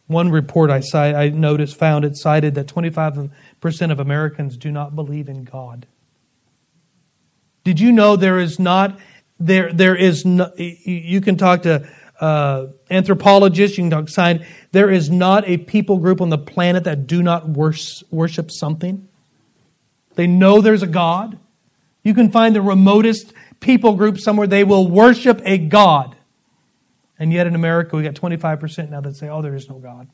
One 0.10 0.32
report 0.32 0.72
I, 0.72 0.80
cite, 0.80 1.14
I 1.14 1.30
noticed 1.30 1.78
found 1.78 2.04
it 2.04 2.18
cited 2.18 2.56
that 2.56 2.66
25% 2.66 3.30
of 3.92 4.00
Americans 4.00 4.58
do 4.58 4.72
not 4.72 4.96
believe 4.96 5.30
in 5.30 5.44
God. 5.44 5.86
Did 7.64 7.80
you 7.80 7.92
know 7.92 8.16
there 8.16 8.40
is 8.40 8.58
not 8.58 9.00
there 9.40 9.72
there 9.72 9.96
is 9.96 10.26
no, 10.26 10.52
you 10.58 11.22
can 11.22 11.38
talk 11.38 11.62
to 11.62 11.88
uh, 12.20 12.66
anthropologists, 12.90 13.78
you 13.78 13.84
can 13.84 13.92
talk 13.92 14.08
to 14.08 14.12
science, 14.12 14.44
there 14.72 14.90
is 14.90 15.12
not 15.12 15.48
a 15.48 15.58
people 15.58 16.00
group 16.00 16.22
on 16.22 16.30
the 16.30 16.40
planet 16.40 16.86
that 16.86 17.06
do 17.06 17.22
not 17.22 17.48
worship 17.48 18.50
something. 18.50 19.08
They 20.16 20.26
know 20.26 20.60
there's 20.60 20.82
a 20.82 20.88
God. 20.88 21.38
You 22.02 22.16
can 22.16 22.32
find 22.32 22.56
the 22.56 22.64
remotest 22.64 23.32
people 23.60 23.94
group 23.94 24.18
somewhere, 24.18 24.48
they 24.48 24.64
will 24.64 24.88
worship 24.88 25.40
a 25.46 25.60
God. 25.60 26.16
And 27.20 27.34
yet 27.34 27.46
in 27.46 27.54
America, 27.54 27.96
we 27.96 28.04
got 28.04 28.16
25% 28.16 28.90
now 28.90 29.02
that 29.02 29.16
say, 29.16 29.30
oh, 29.30 29.42
there 29.42 29.54
is 29.54 29.70
no 29.70 29.76
God. 29.76 30.08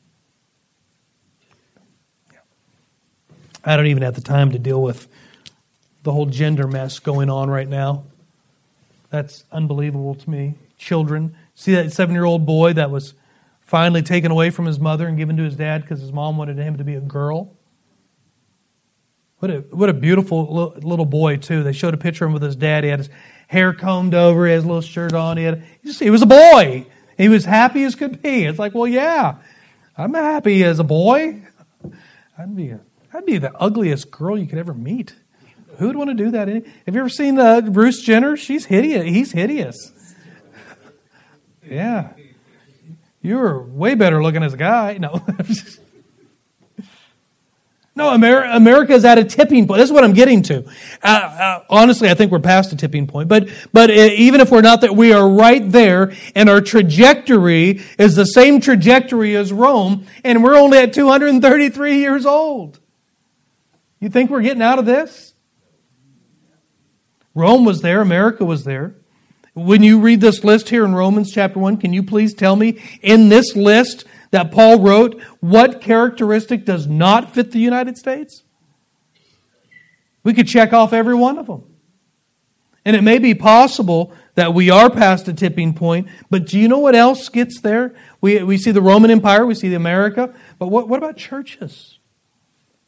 I 3.64 3.76
don't 3.76 3.86
even 3.86 4.02
have 4.02 4.14
the 4.14 4.20
time 4.20 4.52
to 4.52 4.58
deal 4.58 4.82
with 4.82 5.08
the 6.02 6.12
whole 6.12 6.26
gender 6.26 6.66
mess 6.66 6.98
going 6.98 7.30
on 7.30 7.48
right 7.48 7.68
now. 7.68 8.04
That's 9.10 9.44
unbelievable 9.50 10.14
to 10.14 10.30
me. 10.30 10.54
Children 10.78 11.34
See 11.58 11.72
that 11.72 11.90
seven 11.90 12.14
year 12.14 12.26
old 12.26 12.44
boy 12.44 12.74
that 12.74 12.90
was 12.90 13.14
finally 13.62 14.02
taken 14.02 14.30
away 14.30 14.50
from 14.50 14.66
his 14.66 14.78
mother 14.78 15.08
and 15.08 15.16
given 15.16 15.38
to 15.38 15.42
his 15.42 15.56
dad 15.56 15.80
because 15.80 16.02
his 16.02 16.12
mom 16.12 16.36
wanted 16.36 16.58
him 16.58 16.76
to 16.76 16.84
be 16.84 16.94
a 16.94 17.00
girl? 17.00 17.56
What 19.38 19.50
a, 19.50 19.58
what 19.70 19.88
a 19.88 19.94
beautiful 19.94 20.74
little 20.76 21.06
boy, 21.06 21.38
too. 21.38 21.62
They 21.62 21.72
showed 21.72 21.94
a 21.94 21.96
picture 21.96 22.26
of 22.26 22.28
him 22.28 22.34
with 22.34 22.42
his 22.42 22.56
dad. 22.56 22.84
He 22.84 22.90
had 22.90 23.00
his 23.00 23.08
hair 23.48 23.72
combed 23.72 24.14
over, 24.14 24.44
he 24.44 24.52
had 24.52 24.58
his 24.58 24.66
little 24.66 24.82
shirt 24.82 25.14
on. 25.14 25.38
He, 25.38 25.44
had, 25.44 25.64
he 25.82 26.10
was 26.10 26.20
a 26.20 26.26
boy. 26.26 26.86
He 27.16 27.28
was 27.28 27.44
happy 27.44 27.84
as 27.84 27.94
could 27.94 28.22
be. 28.22 28.44
It's 28.44 28.58
like, 28.58 28.74
well, 28.74 28.86
yeah, 28.86 29.36
I'm 29.96 30.14
happy 30.14 30.62
as 30.64 30.78
a 30.78 30.84
boy. 30.84 31.42
I'd 32.38 32.54
be, 32.54 32.70
a, 32.70 32.80
I'd 33.12 33.24
be 33.24 33.38
the 33.38 33.54
ugliest 33.56 34.10
girl 34.10 34.38
you 34.38 34.46
could 34.46 34.58
ever 34.58 34.74
meet. 34.74 35.14
Who 35.78 35.86
would 35.88 35.96
want 35.96 36.10
to 36.10 36.14
do 36.14 36.30
that? 36.30 36.48
Have 36.48 36.64
you 36.94 37.00
ever 37.00 37.08
seen 37.08 37.38
uh, 37.38 37.60
Bruce 37.60 38.00
Jenner? 38.02 38.36
She's 38.36 38.66
hideous. 38.66 39.04
He's 39.04 39.32
hideous. 39.32 39.92
Yeah. 41.62 42.10
You're 43.20 43.60
way 43.60 43.94
better 43.94 44.22
looking 44.22 44.42
as 44.42 44.54
a 44.54 44.56
guy. 44.56 44.98
No. 44.98 45.24
no, 47.96 48.10
America, 48.10 48.50
America 48.52 48.92
is 48.92 49.06
at 49.06 49.16
a 49.16 49.24
tipping 49.24 49.66
point. 49.66 49.78
This 49.78 49.88
is 49.88 49.92
what 49.92 50.04
I'm 50.04 50.12
getting 50.12 50.42
to. 50.42 50.66
Uh, 51.02 51.06
uh, 51.06 51.64
honestly, 51.70 52.10
I 52.10 52.14
think 52.14 52.30
we're 52.30 52.40
past 52.40 52.70
a 52.74 52.76
tipping 52.76 53.06
point. 53.06 53.26
But, 53.26 53.48
but 53.72 53.88
uh, 53.88 53.94
even 53.94 54.42
if 54.42 54.50
we're 54.50 54.60
not 54.60 54.82
there, 54.82 54.92
we 54.92 55.14
are 55.14 55.26
right 55.26 55.66
there, 55.66 56.12
and 56.34 56.50
our 56.50 56.60
trajectory 56.60 57.80
is 57.98 58.14
the 58.14 58.26
same 58.26 58.60
trajectory 58.60 59.34
as 59.34 59.50
Rome, 59.50 60.06
and 60.22 60.44
we're 60.44 60.56
only 60.56 60.76
at 60.76 60.92
233 60.92 61.98
years 61.98 62.26
old. 62.26 62.80
You 63.98 64.10
think 64.10 64.30
we're 64.30 64.42
getting 64.42 64.62
out 64.62 64.78
of 64.78 64.84
this? 64.84 65.32
Rome 67.34 67.64
was 67.64 67.80
there, 67.80 68.02
America 68.02 68.44
was 68.44 68.64
there. 68.64 68.94
When 69.54 69.82
you 69.82 70.00
read 70.00 70.20
this 70.20 70.44
list 70.44 70.68
here 70.68 70.84
in 70.84 70.94
Romans 70.94 71.32
chapter 71.32 71.58
1, 71.58 71.78
can 71.78 71.94
you 71.94 72.02
please 72.02 72.34
tell 72.34 72.56
me 72.56 72.78
in 73.00 73.30
this 73.30 73.56
list 73.56 74.04
that 74.30 74.52
Paul 74.52 74.80
wrote 74.80 75.20
what 75.40 75.80
characteristic 75.80 76.64
does 76.64 76.86
not 76.86 77.34
fit 77.34 77.52
the 77.52 77.58
United 77.58 77.96
States? 77.96 78.42
We 80.22 80.34
could 80.34 80.48
check 80.48 80.72
off 80.72 80.92
every 80.92 81.14
one 81.14 81.38
of 81.38 81.46
them. 81.46 81.64
And 82.84 82.94
it 82.94 83.02
may 83.02 83.18
be 83.18 83.34
possible 83.34 84.12
that 84.36 84.54
we 84.54 84.70
are 84.70 84.90
past 84.90 85.26
a 85.28 85.32
tipping 85.32 85.74
point, 85.74 86.08
but 86.30 86.46
do 86.46 86.58
you 86.58 86.68
know 86.68 86.78
what 86.78 86.94
else 86.94 87.28
gets 87.28 87.60
there? 87.60 87.94
We, 88.20 88.42
we 88.42 88.58
see 88.58 88.70
the 88.70 88.82
Roman 88.82 89.10
Empire, 89.10 89.44
we 89.44 89.54
see 89.54 89.68
the 89.68 89.76
America, 89.76 90.34
but 90.58 90.68
what, 90.68 90.88
what 90.88 90.98
about 90.98 91.16
churches? 91.16 91.98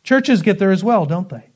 Churches 0.04 0.42
get 0.42 0.58
there 0.58 0.70
as 0.70 0.84
well, 0.84 1.04
don't 1.04 1.28
they? 1.28 1.48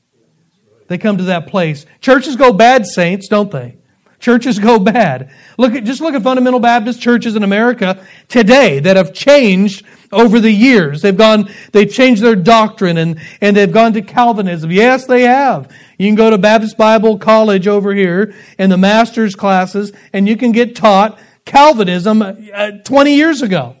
They 0.87 0.97
come 0.97 1.17
to 1.17 1.23
that 1.23 1.47
place. 1.47 1.85
Churches 2.01 2.35
go 2.35 2.51
bad, 2.51 2.85
saints, 2.85 3.27
don't 3.27 3.49
they? 3.49 3.77
Churches 4.23 4.57
go 4.57 4.79
bad. 4.79 5.31
Look 5.57 5.75
at, 5.75 5.83
just 5.83 5.99
look 5.99 6.15
at 6.15 6.23
fundamental 6.23 6.61
Baptist 6.61 7.01
churches 7.01 7.35
in 7.35 7.43
America 7.43 8.01
today 8.29 8.79
that 8.79 8.95
have 8.95 9.13
changed 9.13 9.85
over 10.13 10.39
the 10.39 10.49
years. 10.49 11.01
They've 11.01 11.17
gone, 11.17 11.49
they've 11.73 11.91
changed 11.91 12.23
their 12.23 12.37
doctrine 12.37 12.97
and, 12.97 13.19
and 13.41 13.53
they've 13.53 13.69
gone 13.69 13.91
to 13.91 14.01
Calvinism. 14.01 14.71
Yes, 14.71 15.05
they 15.07 15.23
have. 15.23 15.69
You 15.97 16.07
can 16.07 16.15
go 16.15 16.29
to 16.29 16.37
Baptist 16.37 16.77
Bible 16.77 17.17
College 17.17 17.67
over 17.67 17.93
here 17.93 18.33
and 18.57 18.71
the 18.71 18.77
master's 18.77 19.35
classes 19.35 19.91
and 20.13 20.25
you 20.25 20.37
can 20.37 20.53
get 20.53 20.73
taught 20.73 21.19
Calvinism 21.43 22.21
uh, 22.21 22.71
20 22.85 23.15
years 23.15 23.41
ago. 23.41 23.75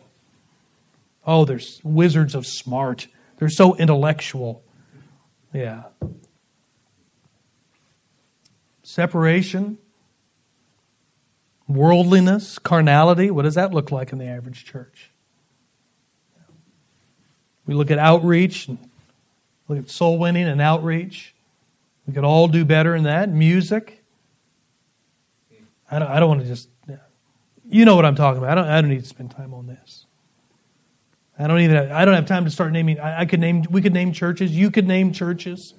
Oh, 1.25 1.45
there's 1.45 1.79
wizards 1.85 2.35
of 2.35 2.45
smart. 2.45 3.07
They're 3.37 3.47
so 3.47 3.77
intellectual. 3.77 4.61
Yeah. 5.53 5.83
Separation, 8.81 9.77
Worldliness, 11.67 12.59
carnality, 12.59 13.31
what 13.31 13.43
does 13.43 13.55
that 13.55 13.73
look 13.73 13.91
like 13.91 14.11
in 14.11 14.17
the 14.17 14.25
average 14.25 14.65
church? 14.65 15.11
We 17.65 17.73
look 17.73 17.89
at 17.89 17.97
outreach, 17.97 18.67
and 18.67 18.77
look 19.67 19.79
at 19.79 19.89
soul 19.89 20.19
winning 20.19 20.45
and 20.45 20.59
outreach. 20.59 21.33
We 22.05 22.13
could 22.13 22.25
all 22.25 22.47
do 22.49 22.65
better 22.65 22.95
in 22.95 23.03
that. 23.03 23.29
Music. 23.29 24.03
I 25.89 25.99
don't, 25.99 26.09
I 26.09 26.19
don't 26.19 26.27
want 26.27 26.41
to 26.41 26.47
just, 26.47 26.69
you 27.65 27.85
know 27.85 27.95
what 27.95 28.05
I'm 28.05 28.15
talking 28.15 28.39
about. 28.39 28.57
I 28.57 28.61
don't, 28.61 28.69
I 28.69 28.81
don't 28.81 28.89
need 28.89 29.01
to 29.01 29.07
spend 29.07 29.31
time 29.31 29.53
on 29.53 29.67
this. 29.67 30.05
I 31.39 31.47
don't 31.47 31.61
even, 31.61 31.75
have, 31.75 31.91
I 31.91 32.03
don't 32.03 32.13
have 32.13 32.25
time 32.25 32.45
to 32.45 32.51
start 32.51 32.71
naming, 32.71 32.99
I, 32.99 33.21
I 33.21 33.25
could 33.25 33.39
name, 33.39 33.63
we 33.69 33.81
could 33.81 33.93
name 33.93 34.11
churches, 34.11 34.51
you 34.51 34.69
could 34.69 34.87
name 34.87 35.13
churches. 35.13 35.73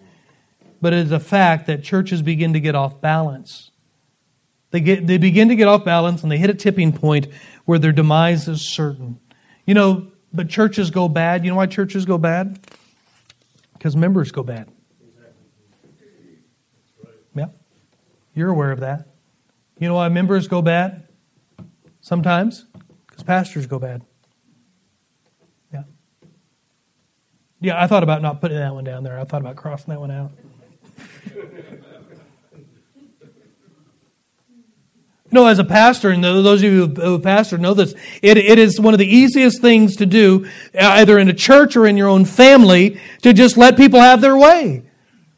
But 0.81 0.93
it 0.93 1.01
is 1.01 1.13
a 1.13 1.21
fact 1.21 1.67
that 1.67 1.83
churches 1.83 2.23
begin 2.23 2.53
to 2.55 2.61
get 2.61 2.75
off 2.75 3.01
balance. 3.01 3.71
They, 4.75 4.81
get, 4.81 5.07
they 5.07 5.19
begin 5.19 5.51
to 5.51 5.55
get 5.55 5.69
off 5.69 5.85
balance 5.85 6.25
and 6.25 6.33
they 6.33 6.37
hit 6.37 6.51
a 6.51 6.55
tipping 6.55 6.93
point 6.93 7.29
where 7.65 7.79
their 7.79 7.93
demise 7.93 8.49
is 8.49 8.61
certain. 8.61 9.21
You 9.67 9.75
know, 9.75 10.11
but 10.33 10.49
churches 10.49 10.91
go 10.91 11.09
bad. 11.09 11.45
You 11.45 11.53
know 11.53 11.57
why 11.59 11.67
churches 11.67 12.05
go 12.05 12.19
bad? 12.19 12.59
Because 13.75 13.95
members 13.95 14.33
go 14.33 14.43
bad. 14.43 14.69
Yeah. 17.37 17.47
You're 18.35 18.51
aware 18.51 18.73
of 18.73 18.81
that. 18.81 19.07
You 19.79 19.87
know 19.87 19.95
why 19.95 20.09
members 20.09 20.49
go 20.49 20.61
bad? 20.61 21.07
Sometimes? 22.01 22.67
Because 23.07 23.23
pastors 23.23 23.67
go 23.67 23.79
bad. 23.79 24.03
Yeah. 25.73 25.85
Yeah, 27.61 27.81
I 27.81 27.87
thought 27.87 28.03
about 28.03 28.23
not 28.23 28.41
putting 28.41 28.59
that 28.59 28.75
one 28.75 28.83
down 28.83 29.05
there. 29.05 29.21
I 29.21 29.25
thought 29.25 29.41
about 29.41 29.55
crossing 29.55 29.95
that 29.95 30.01
one 30.01 30.11
out. 30.11 30.33
Know, 35.35 35.47
as 35.47 35.59
a 35.59 35.65
pastor, 35.65 36.11
and 36.11 36.25
those 36.25 36.63
of 36.63 36.73
you 36.73 36.87
who 36.87 37.19
pastor 37.19 37.59
know 37.59 37.75
this, 37.75 37.95
it, 38.23 38.39
it 38.39 38.59
is 38.59 38.81
one 38.81 38.95
of 38.95 38.99
the 38.99 39.07
easiest 39.07 39.61
things 39.61 39.97
to 39.97 40.07
do, 40.07 40.49
either 40.75 41.19
in 41.19 41.29
a 41.29 41.35
church 41.35 41.77
or 41.77 41.87
in 41.87 41.97
your 41.97 42.09
own 42.09 42.25
family, 42.25 43.01
to 43.23 43.33
just 43.33 43.57
let 43.57 43.77
people 43.77 44.01
have 44.01 44.21
their 44.21 44.37
way. 44.37 44.85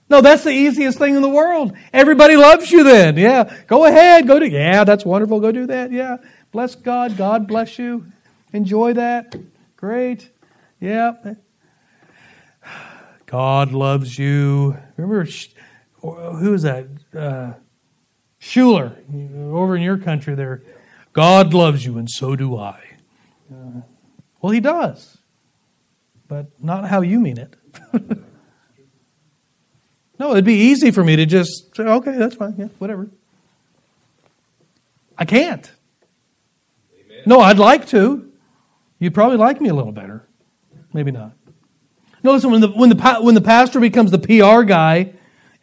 No, 0.09 0.21
that's 0.21 0.45
the 0.45 0.51
easiest 0.51 0.99
thing 0.99 1.17
in 1.17 1.23
the 1.23 1.29
world. 1.29 1.77
Everybody 1.93 2.37
loves 2.37 2.71
you 2.71 2.85
then. 2.85 3.17
Yeah. 3.17 3.53
Go 3.67 3.87
ahead. 3.87 4.29
Go 4.29 4.39
to, 4.39 4.49
yeah, 4.49 4.85
that's 4.85 5.05
wonderful. 5.05 5.41
Go 5.41 5.51
do 5.51 5.67
that. 5.67 5.91
Yeah. 5.91 6.19
Bless 6.53 6.77
God. 6.77 7.17
God 7.17 7.49
bless 7.49 7.79
you. 7.79 8.07
Enjoy 8.53 8.93
that. 8.93 9.35
Great. 9.77 10.31
Yeah. 10.81 11.13
God 13.27 13.73
loves 13.73 14.17
you. 14.17 14.77
Remember, 14.97 15.29
who 16.01 16.55
is 16.55 16.63
that? 16.63 16.87
Uh, 17.13 17.55
Schuller, 18.47 18.95
over 19.53 19.75
in 19.77 19.83
your 19.83 19.99
country 19.99 20.37
there, 20.37 20.63
God 21.13 21.53
loves 21.53 21.85
you 21.85 21.99
and 21.99 22.09
so 22.09 22.37
do 22.37 22.57
I. 22.57 22.81
Uh, 23.53 23.81
well, 24.41 24.53
he 24.53 24.61
does, 24.61 25.19
but 26.29 26.47
not 26.63 26.87
how 26.87 27.01
you 27.01 27.19
mean 27.19 27.39
it. 27.39 27.57
no, 30.21 30.31
it'd 30.31 30.45
be 30.45 30.55
easy 30.55 30.93
for 30.93 31.03
me 31.03 31.17
to 31.17 31.27
just 31.27 31.75
say, 31.75 31.83
okay, 31.83 32.17
that's 32.17 32.37
fine, 32.37 32.55
yeah, 32.57 32.69
whatever. 32.79 33.09
I 35.19 35.25
can't. 35.25 35.69
Amen. 36.95 37.23
No, 37.27 37.41
I'd 37.41 37.59
like 37.59 37.89
to. 37.89 38.31
You'd 39.01 39.15
probably 39.15 39.39
like 39.39 39.61
me 39.61 39.71
a 39.71 39.75
little 39.75 39.93
better. 39.93 40.25
Maybe 40.93 41.11
not. 41.11 41.33
No, 42.23 42.33
listen, 42.33 42.53
when 42.53 42.61
the, 42.61 42.69
when 42.69 42.91
the, 42.91 43.17
when 43.21 43.35
the 43.35 43.41
pastor 43.41 43.81
becomes 43.81 44.13
the 44.13 44.21
PR 44.21 44.63
guy 44.63 45.15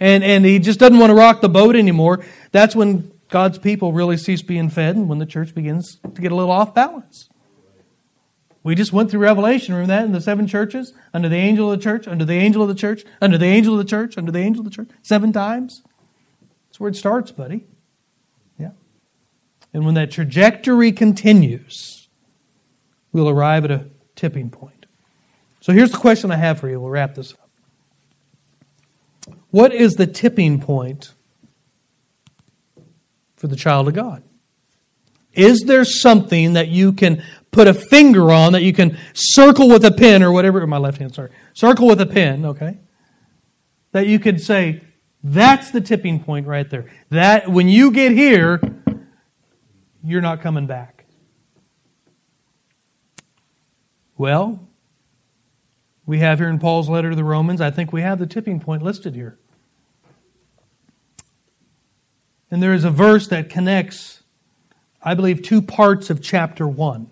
and, 0.03 0.21
and 0.21 0.43
he 0.43 0.59
just 0.59 0.79
doesn't 0.79 0.99
want 0.99 1.11
to 1.11 1.15
rock 1.15 1.39
the 1.39 1.47
boat 1.47 1.77
anymore, 1.77 2.25
that's 2.51 2.75
when 2.75 3.13
God's 3.29 3.57
people 3.57 3.93
really 3.93 4.17
cease 4.17 4.41
being 4.41 4.69
fed 4.69 4.97
and 4.97 5.07
when 5.07 5.17
the 5.17 5.25
church 5.25 5.55
begins 5.55 5.95
to 5.95 6.21
get 6.21 6.33
a 6.33 6.35
little 6.35 6.51
off 6.51 6.75
balance. 6.75 7.29
We 8.63 8.75
just 8.75 8.91
went 8.91 9.09
through 9.09 9.21
Revelation, 9.21 9.73
remember 9.73 9.93
that 9.93 10.05
in 10.05 10.11
the 10.11 10.19
seven 10.19 10.45
churches? 10.45 10.93
Under 11.13 11.29
the 11.29 11.37
angel 11.37 11.71
of 11.71 11.79
the 11.79 11.83
church, 11.83 12.05
under 12.05 12.25
the 12.25 12.33
angel 12.33 12.61
of 12.61 12.67
the 12.67 12.75
church, 12.75 13.05
under 13.21 13.37
the 13.37 13.45
angel 13.45 13.73
of 13.73 13.77
the 13.77 13.89
church, 13.89 14.17
under 14.17 14.31
the 14.31 14.39
angel 14.39 14.65
of 14.65 14.65
the 14.65 14.75
church. 14.75 14.89
Seven 15.03 15.31
times. 15.31 15.83
That's 16.67 16.81
where 16.81 16.89
it 16.89 16.97
starts, 16.97 17.31
buddy. 17.31 17.65
Yeah. 18.59 18.71
And 19.73 19.85
when 19.85 19.93
that 19.93 20.11
trajectory 20.11 20.91
continues, 20.91 22.09
we'll 23.13 23.29
arrive 23.29 23.63
at 23.63 23.71
a 23.71 23.85
tipping 24.15 24.49
point. 24.49 24.85
So 25.61 25.71
here's 25.71 25.91
the 25.91 25.97
question 25.97 26.29
I 26.29 26.35
have 26.35 26.59
for 26.59 26.67
you. 26.67 26.81
We'll 26.81 26.89
wrap 26.89 27.15
this 27.15 27.31
up. 27.31 27.42
What 29.53 29.71
is 29.71 29.93
the 29.93 30.07
tipping 30.07 30.59
point 30.59 31.13
for 33.35 33.47
the 33.47 33.55
child 33.55 33.87
of 33.87 33.93
God? 33.93 34.23
Is 35.31 35.65
there 35.67 35.85
something 35.85 36.53
that 36.53 36.69
you 36.69 36.91
can 36.91 37.21
put 37.51 37.67
a 37.67 37.73
finger 37.75 38.31
on 38.31 38.53
that 38.53 38.63
you 38.63 38.73
can 38.73 38.97
circle 39.13 39.69
with 39.69 39.85
a 39.85 39.91
pen 39.91 40.23
or 40.23 40.31
whatever? 40.31 40.65
My 40.65 40.79
left 40.79 40.97
hand, 40.97 41.13
sorry. 41.13 41.29
Circle 41.53 41.87
with 41.87 42.01
a 42.01 42.07
pen, 42.07 42.45
okay? 42.45 42.79
That 43.91 44.07
you 44.07 44.17
could 44.17 44.41
say, 44.41 44.81
that's 45.23 45.69
the 45.69 45.81
tipping 45.81 46.23
point 46.23 46.47
right 46.47 46.67
there. 46.67 46.89
That 47.11 47.47
when 47.47 47.69
you 47.69 47.91
get 47.91 48.13
here, 48.13 48.59
you're 50.03 50.21
not 50.21 50.41
coming 50.41 50.65
back. 50.65 51.05
Well, 54.17 54.67
we 56.07 56.17
have 56.17 56.39
here 56.39 56.49
in 56.49 56.57
Paul's 56.57 56.89
letter 56.89 57.11
to 57.11 57.15
the 57.15 57.23
Romans, 57.23 57.61
I 57.61 57.69
think 57.69 57.93
we 57.93 58.01
have 58.01 58.17
the 58.17 58.25
tipping 58.25 58.59
point 58.59 58.81
listed 58.81 59.13
here. 59.13 59.37
And 62.53 62.61
there 62.61 62.75
is 62.75 62.83
a 62.83 62.91
verse 62.91 63.29
that 63.29 63.49
connects, 63.49 64.21
I 65.01 65.15
believe, 65.15 65.41
two 65.41 65.59
parts 65.59 66.11
of 66.11 66.21
chapter 66.21 66.67
1. 66.67 67.09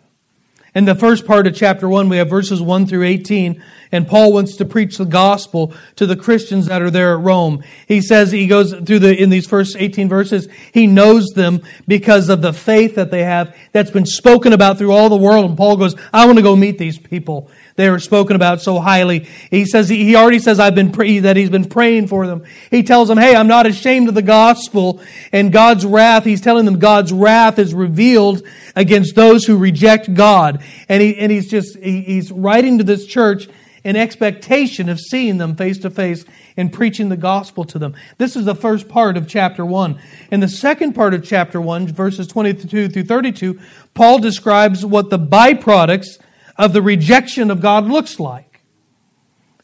In 0.76 0.86
the 0.86 0.94
first 0.94 1.26
part 1.26 1.48
of 1.48 1.56
chapter 1.56 1.90
1, 1.90 2.10
we 2.10 2.18
have 2.18 2.30
verses 2.30 2.62
1 2.62 2.86
through 2.86 3.06
18, 3.06 3.64
and 3.92 4.08
Paul 4.08 4.34
wants 4.34 4.56
to 4.58 4.66
preach 4.66 5.00
the 5.00 5.06
gospel 5.06 5.74
to 5.96 6.06
the 6.06 6.16
Christians 6.16 6.68
that 6.68 6.84
are 6.84 6.92
there 6.92 7.16
at 7.18 7.24
Rome. 7.24 7.64
He 7.88 8.02
says, 8.02 8.32
he 8.32 8.46
goes 8.46 8.72
through 8.72 9.00
the, 9.00 9.20
in 9.20 9.32
these 9.32 9.48
first 9.48 9.76
18 9.80 10.08
verses, 10.08 10.48
he 10.76 10.86
knows 10.86 11.26
them 11.30 11.64
because 11.88 12.30
of 12.30 12.44
the 12.44 12.54
faith 12.54 12.94
that 12.94 13.10
they 13.10 13.24
have 13.24 13.58
that's 13.72 13.90
been 13.90 14.06
spoken 14.06 14.54
about 14.54 14.78
through 14.78 14.92
all 14.92 15.10
the 15.10 15.18
world. 15.18 15.46
And 15.46 15.58
Paul 15.58 15.76
goes, 15.76 15.96
I 16.14 16.28
want 16.28 16.38
to 16.38 16.44
go 16.44 16.56
meet 16.56 16.78
these 16.78 17.00
people 17.00 17.50
they 17.76 17.90
were 17.90 18.00
spoken 18.00 18.36
about 18.36 18.62
so 18.62 18.80
highly. 18.80 19.28
He 19.50 19.66
says 19.66 19.90
he 19.90 20.16
already 20.16 20.40
says 20.40 20.60
I've 20.60 20.76
been 20.76 20.92
pray, 20.92 21.20
that 21.20 21.38
he's 21.38 21.50
been 21.50 21.66
praying 21.66 22.08
for 22.08 22.28
them. 22.28 22.44
He 22.70 22.84
tells 22.84 23.08
them, 23.08 23.18
"Hey, 23.18 23.36
I'm 23.36 23.48
not 23.48 23.66
ashamed 23.66 24.10
of 24.10 24.16
the 24.16 24.22
gospel 24.22 25.02
and 25.32 25.52
God's 25.52 25.86
wrath." 25.86 26.24
He's 26.24 26.42
telling 26.42 26.66
them 26.66 26.80
God's 26.80 27.12
wrath 27.12 27.60
is 27.60 27.74
revealed 27.74 28.44
against 28.76 29.16
those 29.16 29.46
who 29.46 29.58
reject 29.58 30.14
God, 30.14 30.62
and 30.90 31.02
he 31.02 31.18
and 31.18 31.32
he's 31.32 31.50
just 31.50 31.78
he, 31.80 32.02
he's 32.02 32.32
writing 32.32 32.78
to 32.78 32.84
this 32.84 33.06
church 33.06 33.48
in 33.84 33.96
expectation 33.96 34.90
of 34.90 35.00
seeing 35.00 35.38
them 35.38 35.56
face 35.56 35.80
to 35.80 35.90
face 35.90 36.26
and 36.58 36.72
preaching 36.72 37.10
the 37.10 37.18
gospel 37.18 37.64
to 37.66 37.80
them. 37.80 37.96
This 38.18 38.36
is 38.36 38.46
the 38.46 38.56
first 38.56 38.88
part 38.88 39.18
of 39.18 39.28
chapter 39.28 39.66
1. 39.66 40.00
In 40.32 40.40
the 40.40 40.48
second 40.48 40.94
part 40.94 41.14
of 41.14 41.24
chapter 41.24 41.60
1, 41.60 41.88
verses 41.88 42.28
22 42.28 42.90
through 42.90 43.04
32, 43.04 43.60
Paul 43.94 44.20
describes 44.20 44.86
what 44.86 45.10
the 45.10 45.20
byproducts 45.20 46.20
of 46.62 46.74
the 46.74 46.82
rejection 46.82 47.50
of 47.50 47.60
God 47.60 47.88
looks 47.88 48.20
like. 48.20 48.62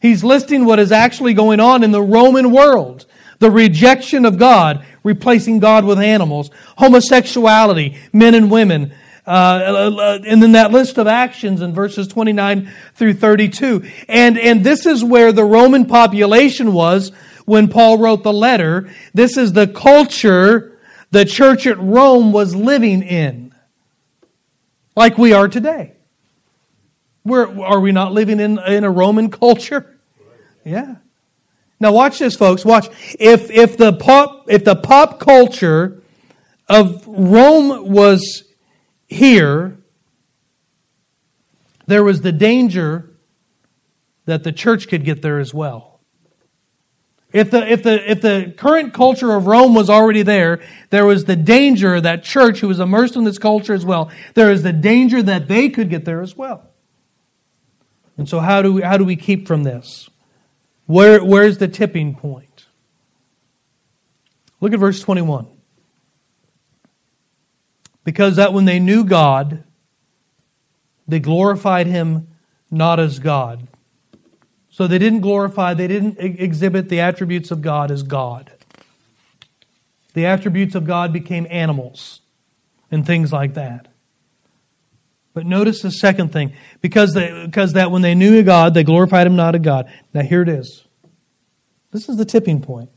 He's 0.02 0.24
listing 0.24 0.64
what 0.64 0.80
is 0.80 0.90
actually 0.90 1.32
going 1.32 1.60
on 1.60 1.84
in 1.84 1.92
the 1.92 2.02
Roman 2.02 2.50
world. 2.50 3.06
The 3.38 3.52
rejection 3.52 4.24
of 4.24 4.36
God, 4.36 4.84
replacing 5.04 5.60
God 5.60 5.84
with 5.84 6.00
animals, 6.00 6.50
homosexuality, 6.76 7.96
men 8.12 8.34
and 8.34 8.50
women, 8.50 8.92
uh, 9.24 9.30
uh, 9.30 10.18
and 10.26 10.42
then 10.42 10.52
that 10.52 10.72
list 10.72 10.98
of 10.98 11.06
actions 11.06 11.60
in 11.60 11.72
verses 11.72 12.08
29 12.08 12.68
through 12.94 13.14
32. 13.14 13.88
And, 14.08 14.36
and 14.36 14.64
this 14.64 14.84
is 14.84 15.04
where 15.04 15.30
the 15.30 15.44
Roman 15.44 15.86
population 15.86 16.72
was 16.72 17.10
when 17.44 17.68
Paul 17.68 17.98
wrote 17.98 18.24
the 18.24 18.32
letter. 18.32 18.90
This 19.14 19.36
is 19.36 19.52
the 19.52 19.68
culture 19.68 20.80
the 21.12 21.24
church 21.24 21.64
at 21.68 21.78
Rome 21.78 22.32
was 22.32 22.56
living 22.56 23.02
in, 23.02 23.54
like 24.96 25.16
we 25.16 25.32
are 25.32 25.46
today. 25.46 25.97
We're, 27.28 27.62
are 27.62 27.80
we 27.80 27.92
not 27.92 28.12
living 28.12 28.40
in, 28.40 28.58
in 28.58 28.84
a 28.84 28.90
Roman 28.90 29.30
culture? 29.44 29.98
Yeah. 30.64 30.96
Now 31.80 31.92
watch 31.92 32.18
this, 32.18 32.34
folks. 32.34 32.64
Watch. 32.64 32.88
If, 33.18 33.50
if, 33.50 33.76
the 33.76 33.92
pop, 33.92 34.46
if 34.48 34.64
the 34.64 34.74
pop 34.74 35.20
culture 35.20 36.02
of 36.68 37.06
Rome 37.06 37.90
was 37.90 38.44
here, 39.06 39.78
there 41.86 42.04
was 42.04 42.20
the 42.20 42.32
danger 42.32 43.10
that 44.26 44.44
the 44.44 44.52
church 44.52 44.88
could 44.88 45.04
get 45.04 45.22
there 45.22 45.38
as 45.38 45.54
well. 45.54 46.00
If 47.32 47.50
the, 47.50 47.70
if 47.70 47.82
the, 47.82 48.10
if 48.10 48.22
the 48.22 48.54
current 48.56 48.94
culture 48.94 49.34
of 49.34 49.46
Rome 49.46 49.74
was 49.74 49.90
already 49.90 50.22
there, 50.22 50.60
there 50.90 51.04
was 51.04 51.26
the 51.26 51.36
danger 51.36 52.00
that 52.00 52.24
church 52.24 52.60
who 52.60 52.68
was 52.68 52.80
immersed 52.80 53.16
in 53.16 53.24
this 53.24 53.38
culture 53.38 53.74
as 53.74 53.84
well, 53.84 54.10
there 54.34 54.50
is 54.50 54.62
the 54.62 54.72
danger 54.72 55.22
that 55.22 55.46
they 55.46 55.68
could 55.68 55.90
get 55.90 56.04
there 56.04 56.22
as 56.22 56.36
well. 56.36 56.70
And 58.18 58.28
so, 58.28 58.40
how 58.40 58.60
do 58.60 58.74
we, 58.74 58.82
how 58.82 58.98
do 58.98 59.04
we 59.04 59.16
keep 59.16 59.46
from 59.46 59.62
this? 59.62 60.10
Where, 60.86 61.24
where's 61.24 61.58
the 61.58 61.68
tipping 61.68 62.14
point? 62.14 62.66
Look 64.60 64.72
at 64.72 64.80
verse 64.80 65.00
21. 65.00 65.46
Because 68.04 68.36
that 68.36 68.52
when 68.52 68.64
they 68.64 68.80
knew 68.80 69.04
God, 69.04 69.62
they 71.06 71.20
glorified 71.20 71.86
him 71.86 72.28
not 72.70 72.98
as 72.98 73.18
God. 73.18 73.68
So 74.70 74.86
they 74.86 74.98
didn't 74.98 75.20
glorify, 75.20 75.74
they 75.74 75.88
didn't 75.88 76.18
exhibit 76.18 76.88
the 76.88 77.00
attributes 77.00 77.50
of 77.50 77.62
God 77.62 77.90
as 77.90 78.02
God. 78.02 78.52
The 80.14 80.26
attributes 80.26 80.74
of 80.74 80.84
God 80.84 81.12
became 81.12 81.46
animals. 81.50 82.20
and 82.90 83.06
things 83.06 83.32
like 83.32 83.54
that. 83.54 83.88
But 85.38 85.46
notice 85.46 85.82
the 85.82 85.92
second 85.92 86.32
thing. 86.32 86.52
Because, 86.80 87.14
they, 87.14 87.46
because 87.46 87.74
that 87.74 87.92
when 87.92 88.02
they 88.02 88.16
knew 88.16 88.42
God, 88.42 88.74
they 88.74 88.82
glorified 88.82 89.24
him 89.24 89.36
not 89.36 89.54
a 89.54 89.60
God. 89.60 89.88
Now 90.12 90.22
here 90.22 90.42
it 90.42 90.48
is. 90.48 90.84
This 91.92 92.08
is 92.08 92.16
the 92.16 92.24
tipping 92.24 92.60
point. 92.60 92.90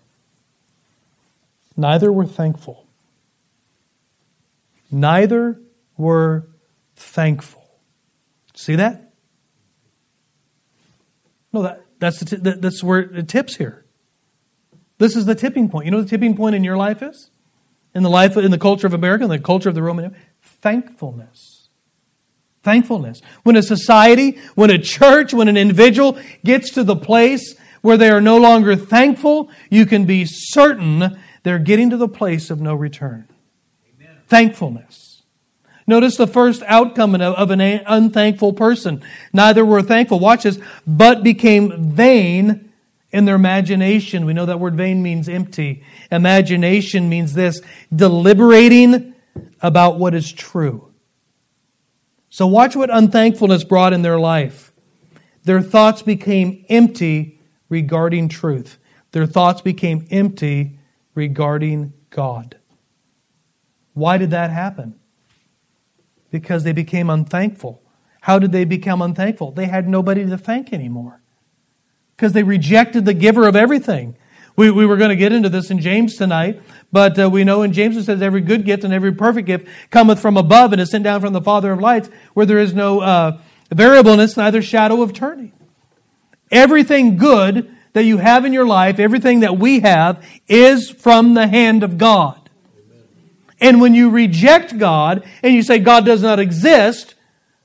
Neither 1.77 2.11
were 2.11 2.25
thankful. 2.25 2.87
Neither 4.89 5.61
were 5.97 6.47
thankful. 6.95 7.63
See 8.55 8.73
that? 8.73 9.13
No, 11.53 11.61
that, 11.61 11.85
that's, 11.99 12.21
the 12.21 12.37
t- 12.37 12.59
that's 12.59 12.81
where 12.83 13.01
it 13.01 13.27
tips 13.27 13.57
here. 13.57 13.85
This 14.97 15.15
is 15.15 15.27
the 15.27 15.35
tipping 15.35 15.69
point. 15.69 15.85
You 15.85 15.91
know 15.91 16.01
the 16.01 16.09
tipping 16.09 16.35
point 16.35 16.55
in 16.55 16.63
your 16.63 16.75
life 16.75 17.03
is? 17.03 17.29
In 17.93 18.01
the 18.01 18.09
life, 18.09 18.35
in 18.35 18.49
the 18.49 18.57
culture 18.57 18.87
of 18.87 18.95
America, 18.95 19.25
in 19.25 19.29
the 19.29 19.37
culture 19.37 19.69
of 19.69 19.75
the 19.75 19.83
Roman 19.83 20.15
Thankfulness. 20.41 21.60
Thankfulness. 22.63 23.21
When 23.43 23.55
a 23.55 23.63
society, 23.63 24.39
when 24.55 24.69
a 24.69 24.77
church, 24.77 25.33
when 25.33 25.47
an 25.47 25.57
individual 25.57 26.19
gets 26.43 26.71
to 26.71 26.83
the 26.83 26.95
place 26.95 27.55
where 27.81 27.97
they 27.97 28.09
are 28.09 28.21
no 28.21 28.37
longer 28.37 28.75
thankful, 28.75 29.49
you 29.69 29.85
can 29.85 30.05
be 30.05 30.25
certain 30.25 31.17
they're 31.43 31.59
getting 31.59 31.89
to 31.89 31.97
the 31.97 32.07
place 32.07 32.51
of 32.51 32.61
no 32.61 32.75
return. 32.75 33.27
Amen. 33.95 34.17
Thankfulness. 34.27 35.23
Notice 35.87 36.15
the 36.15 36.27
first 36.27 36.61
outcome 36.67 37.15
of 37.15 37.49
an 37.49 37.59
unthankful 37.59 38.53
person. 38.53 39.01
Neither 39.33 39.65
were 39.65 39.81
thankful, 39.81 40.19
watch 40.19 40.43
this, 40.43 40.59
but 40.85 41.23
became 41.23 41.91
vain 41.91 42.71
in 43.11 43.25
their 43.25 43.35
imagination. 43.35 44.25
We 44.25 44.33
know 44.33 44.45
that 44.45 44.59
word 44.59 44.75
vain 44.75 45.01
means 45.01 45.27
empty. 45.27 45.83
Imagination 46.11 47.09
means 47.09 47.33
this 47.33 47.61
deliberating 47.93 49.15
about 49.61 49.97
what 49.97 50.13
is 50.13 50.31
true. 50.31 50.90
So 52.31 52.47
watch 52.47 52.77
what 52.77 52.89
unthankfulness 52.89 53.65
brought 53.65 53.91
in 53.91 54.03
their 54.03 54.17
life. 54.17 54.71
Their 55.43 55.61
thoughts 55.61 56.01
became 56.01 56.65
empty 56.69 57.41
regarding 57.67 58.29
truth. 58.29 58.77
Their 59.11 59.25
thoughts 59.25 59.59
became 59.59 60.07
empty 60.09 60.79
regarding 61.13 61.91
God. 62.09 62.55
Why 63.93 64.17
did 64.17 64.31
that 64.31 64.49
happen? 64.49 64.95
Because 66.31 66.63
they 66.63 66.71
became 66.71 67.09
unthankful. 67.09 67.83
How 68.21 68.39
did 68.39 68.53
they 68.53 68.63
become 68.63 69.01
unthankful? 69.01 69.51
They 69.51 69.65
had 69.65 69.89
nobody 69.89 70.25
to 70.25 70.37
thank 70.37 70.71
anymore. 70.71 71.21
Because 72.15 72.31
they 72.31 72.43
rejected 72.43 73.03
the 73.03 73.13
giver 73.13 73.45
of 73.45 73.57
everything. 73.57 74.15
We, 74.55 74.69
we 74.69 74.85
were 74.85 74.97
going 74.97 75.09
to 75.09 75.15
get 75.15 75.31
into 75.31 75.49
this 75.49 75.71
in 75.71 75.79
James 75.79 76.15
tonight, 76.15 76.61
but 76.91 77.17
uh, 77.17 77.29
we 77.29 77.43
know 77.43 77.61
in 77.61 77.73
James 77.73 77.95
it 77.95 78.03
says, 78.03 78.21
Every 78.21 78.41
good 78.41 78.65
gift 78.65 78.83
and 78.83 78.93
every 78.93 79.13
perfect 79.13 79.47
gift 79.47 79.67
cometh 79.89 80.19
from 80.19 80.37
above 80.37 80.73
and 80.73 80.81
is 80.81 80.91
sent 80.91 81.03
down 81.03 81.21
from 81.21 81.33
the 81.33 81.41
Father 81.41 81.71
of 81.71 81.79
lights, 81.79 82.09
where 82.33 82.45
there 82.45 82.59
is 82.59 82.73
no 82.73 82.99
uh, 82.99 83.39
variableness, 83.71 84.35
neither 84.37 84.61
shadow 84.61 85.01
of 85.01 85.13
turning. 85.13 85.53
Everything 86.51 87.17
good 87.17 87.75
that 87.93 88.03
you 88.03 88.17
have 88.17 88.45
in 88.45 88.53
your 88.53 88.65
life, 88.65 88.99
everything 88.99 89.41
that 89.41 89.57
we 89.57 89.79
have, 89.81 90.25
is 90.47 90.89
from 90.89 91.33
the 91.33 91.47
hand 91.47 91.83
of 91.83 91.97
God. 91.97 92.49
And 93.59 93.79
when 93.79 93.93
you 93.93 94.09
reject 94.09 94.77
God 94.77 95.23
and 95.43 95.53
you 95.53 95.61
say 95.61 95.79
God 95.79 96.05
does 96.05 96.21
not 96.21 96.39
exist, 96.39 97.15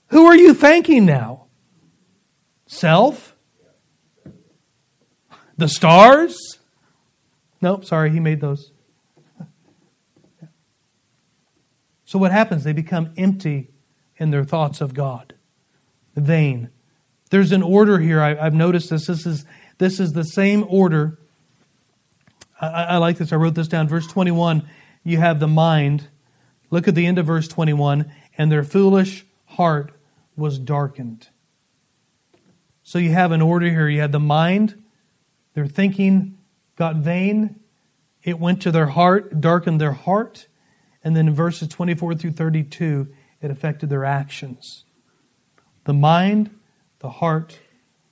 who 0.09 0.27
are 0.27 0.37
you 0.37 0.53
thanking 0.53 1.07
now? 1.07 1.47
Self? 2.67 3.35
The 5.57 5.69
stars? 5.69 6.56
Nope, 7.61 7.85
sorry, 7.85 8.11
he 8.11 8.21
made 8.21 8.41
those. 8.41 8.73
So 12.05 12.21
what 12.21 12.31
happens? 12.31 12.63
They 12.63 12.73
become 12.73 13.13
empty 13.17 13.69
in 14.17 14.31
their 14.31 14.45
thoughts 14.45 14.81
of 14.81 14.95
God, 14.95 15.35
vain. 16.15 16.71
There's 17.31 17.53
an 17.53 17.63
order 17.63 17.99
here. 17.99 18.23
I, 18.23 18.35
have 18.35 18.55
noticed 18.55 18.91
this. 18.91 19.07
This 19.07 19.27
is 19.27 19.45
this 19.79 20.01
is 20.01 20.13
the 20.13 20.25
same 20.25 20.65
order. 20.69 21.19
I, 22.61 22.67
I 22.69 22.97
like 22.99 23.19
this. 23.19 23.33
I 23.33 23.37
wrote 23.37 23.55
this 23.55 23.69
down. 23.69 23.89
Verse 23.89 24.07
21. 24.07 24.69
You 25.05 25.19
have 25.19 25.41
the 25.41 25.49
mind. 25.49 26.09
Look 26.71 26.89
at 26.89 26.95
the 26.95 27.07
end 27.07 27.19
of 27.19 27.27
verse 27.27 27.49
21. 27.49 28.11
And 28.39 28.51
their 28.51 28.65
foolish 28.65 29.27
heart 29.47 29.93
was 30.37 30.59
darkened. 30.59 31.29
So 32.83 32.99
you 32.99 33.11
have 33.11 33.33
an 33.33 33.43
order 33.43 33.69
here. 33.69 33.89
You 33.89 34.01
have 34.01 34.13
the 34.13 34.21
mind. 34.21 34.83
Their 35.55 35.67
thinking 35.67 36.39
got 36.77 36.97
vain. 36.97 37.61
It 38.23 38.39
went 38.39 38.63
to 38.63 38.71
their 38.71 38.87
heart, 38.87 39.41
darkened 39.41 39.81
their 39.81 39.93
heart. 39.93 40.47
And 41.03 41.17
then 41.17 41.29
in 41.29 41.35
verses 41.35 41.69
24 41.69 42.15
through 42.17 42.33
32, 42.33 43.09
it 43.41 43.51
affected 43.51 43.91
their 43.91 44.05
actions. 44.05 44.85
The 45.85 45.95
mind, 45.95 46.51
the 46.99 47.11
heart, 47.11 47.59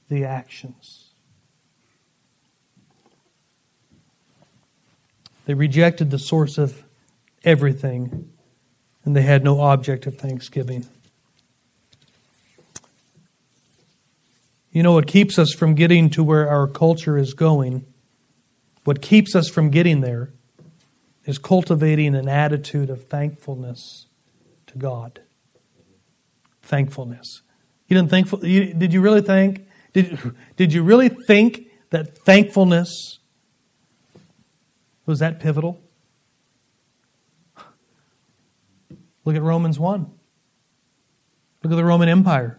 the 0.09 0.25
actions. 0.25 1.11
They 5.47 5.55
rejected 5.55 6.11
the 6.11 6.19
source 6.19 6.57
of 6.57 6.85
everything, 7.43 8.31
and 9.05 9.15
they 9.15 9.23
had 9.23 9.45
no 9.45 9.61
object 9.61 10.07
of 10.07 10.17
thanksgiving. 10.17 10.87
You 14.73 14.83
know 14.83 14.93
what 14.93 15.07
keeps 15.07 15.39
us 15.39 15.53
from 15.53 15.75
getting 15.75 16.11
to 16.11 16.25
where 16.25 16.49
our 16.49 16.67
culture 16.67 17.19
is 17.19 17.35
going? 17.35 17.85
What 18.85 19.01
keeps 19.01 19.35
us 19.35 19.49
from 19.49 19.71
getting 19.71 20.01
there 20.01 20.33
is 21.25 21.39
cultivating 21.39 22.15
an 22.15 22.29
attitude 22.29 22.91
of 22.91 23.05
thankfulness 23.05 24.07
to 24.67 24.79
God. 24.79 25.21
Thankfulness. 26.63 27.43
You 27.89 27.97
didn't 27.97 28.11
thankful. 28.11 28.45
You, 28.45 28.75
did 28.75 28.93
you 28.93 29.01
really 29.01 29.21
think? 29.21 29.67
Did 29.93 30.19
did 30.57 30.73
you 30.73 30.83
really 30.83 31.09
think 31.09 31.69
that 31.91 32.19
thankfulness 32.19 33.19
was 35.07 35.19
that 35.19 35.41
pivotal? 35.41 35.81
Look 39.25 39.37
at 39.37 39.43
Romans 39.43 39.79
one. 39.79 40.11
Look 41.63 41.73
at 41.73 41.77
the 41.77 41.85
Roman 41.85 42.09
Empire. 42.09 42.59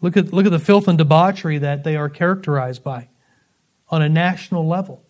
Look 0.00 0.16
at 0.16 0.32
look 0.32 0.46
at 0.46 0.52
the 0.52 0.58
filth 0.58 0.88
and 0.88 0.98
debauchery 0.98 1.58
that 1.58 1.84
they 1.84 1.96
are 1.96 2.08
characterized 2.08 2.82
by 2.82 3.08
on 3.90 4.02
a 4.02 4.08
national 4.08 4.66
level. 4.66 5.04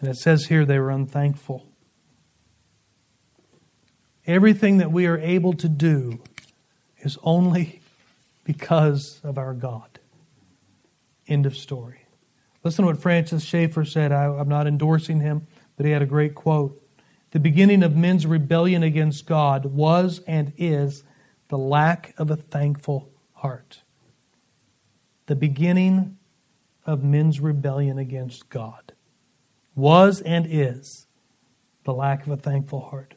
And 0.00 0.08
it 0.08 0.16
says 0.16 0.46
here 0.46 0.64
they 0.64 0.78
were 0.78 0.90
unthankful. 0.90 1.66
Everything 4.26 4.78
that 4.78 4.92
we 4.92 5.06
are 5.06 5.18
able 5.18 5.52
to 5.54 5.68
do 5.68 6.20
is 6.98 7.18
only 7.22 7.82
because 8.44 9.20
of 9.24 9.36
our 9.36 9.52
God. 9.52 9.98
End 11.26 11.46
of 11.46 11.56
story. 11.56 12.06
Listen 12.64 12.84
to 12.84 12.92
what 12.92 13.02
Francis 13.02 13.42
Schaeffer 13.42 13.84
said. 13.84 14.12
I, 14.12 14.24
am 14.24 14.48
not 14.48 14.66
endorsing 14.66 15.20
him, 15.20 15.46
but 15.76 15.86
he 15.86 15.92
had 15.92 16.02
a 16.02 16.06
great 16.06 16.34
quote. 16.34 16.80
The 17.32 17.40
beginning 17.40 17.82
of 17.82 17.96
men's 17.96 18.26
rebellion 18.26 18.82
against 18.82 19.26
God 19.26 19.66
was 19.66 20.20
and 20.26 20.52
is 20.56 21.02
the 21.48 21.58
lack 21.58 22.14
of 22.18 22.30
a 22.30 22.36
thankful 22.36 23.10
heart. 23.34 23.82
The 25.26 25.34
beginning 25.34 26.18
of 26.84 27.02
men's 27.02 27.40
rebellion 27.40 27.98
against 27.98 28.48
God 28.48 28.92
was 29.74 30.20
and 30.20 30.46
is 30.48 31.06
the 31.84 31.92
lack 31.92 32.26
of 32.26 32.32
a 32.32 32.36
thankful 32.36 32.80
heart. 32.80 33.14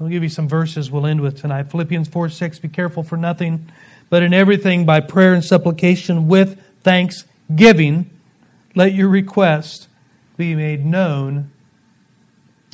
I'll 0.00 0.08
give 0.08 0.22
you 0.22 0.28
some 0.28 0.48
verses 0.48 0.90
we'll 0.90 1.06
end 1.06 1.20
with 1.20 1.40
tonight. 1.40 1.70
Philippians 1.70 2.08
4 2.08 2.28
6, 2.28 2.58
be 2.58 2.68
careful 2.68 3.02
for 3.02 3.16
nothing, 3.16 3.70
but 4.10 4.22
in 4.22 4.34
everything 4.34 4.84
by 4.84 5.00
prayer 5.00 5.34
and 5.34 5.44
supplication 5.44 6.28
with 6.28 6.60
thanksgiving, 6.82 8.10
let 8.74 8.92
your 8.92 9.08
request 9.08 9.88
be 10.36 10.54
made 10.54 10.84
known 10.84 11.52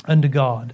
unto 0.05 0.27
God. 0.27 0.73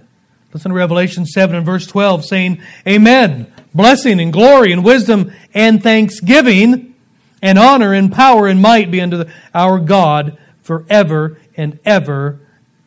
Listen 0.52 0.70
to 0.70 0.76
Revelation 0.76 1.26
7 1.26 1.54
and 1.54 1.66
verse 1.66 1.86
12 1.86 2.24
saying, 2.24 2.62
Amen. 2.86 3.52
Blessing 3.74 4.18
and 4.18 4.32
glory 4.32 4.72
and 4.72 4.82
wisdom 4.82 5.30
and 5.52 5.82
thanksgiving 5.82 6.94
and 7.40 7.58
honor 7.58 7.92
and 7.92 8.12
power 8.12 8.46
and 8.46 8.60
might 8.60 8.90
be 8.90 9.00
unto 9.00 9.24
our 9.54 9.78
God 9.78 10.36
forever 10.62 11.38
and 11.56 11.78
ever. 11.84 12.40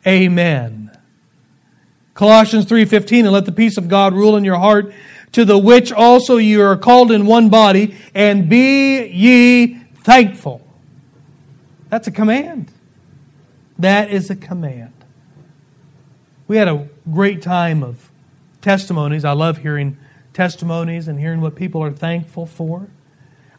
Amen. 0.06 0.90
Colossians 2.14 2.66
3:15 2.66 3.24
and 3.24 3.32
let 3.32 3.46
the 3.46 3.52
peace 3.52 3.76
of 3.76 3.88
God 3.88 4.14
rule 4.14 4.36
in 4.36 4.44
your 4.44 4.58
heart 4.58 4.92
to 5.32 5.44
the 5.44 5.58
which 5.58 5.90
also 5.90 6.36
you 6.36 6.62
are 6.62 6.76
called 6.76 7.10
in 7.10 7.26
one 7.26 7.48
body 7.48 7.94
and 8.14 8.48
be 8.48 9.06
ye 9.06 9.78
thankful. 9.94 10.60
That's 11.88 12.06
a 12.06 12.10
command. 12.10 12.70
That 13.78 14.10
is 14.10 14.30
a 14.30 14.36
command. 14.36 14.92
We 16.46 16.58
had 16.58 16.68
a 16.68 16.88
great 17.10 17.40
time 17.42 17.82
of 17.82 18.10
testimonies. 18.60 19.24
I 19.24 19.32
love 19.32 19.58
hearing 19.58 19.96
testimonies 20.32 21.08
and 21.08 21.18
hearing 21.18 21.40
what 21.40 21.54
people 21.54 21.82
are 21.82 21.90
thankful 21.90 22.46
for. 22.46 22.88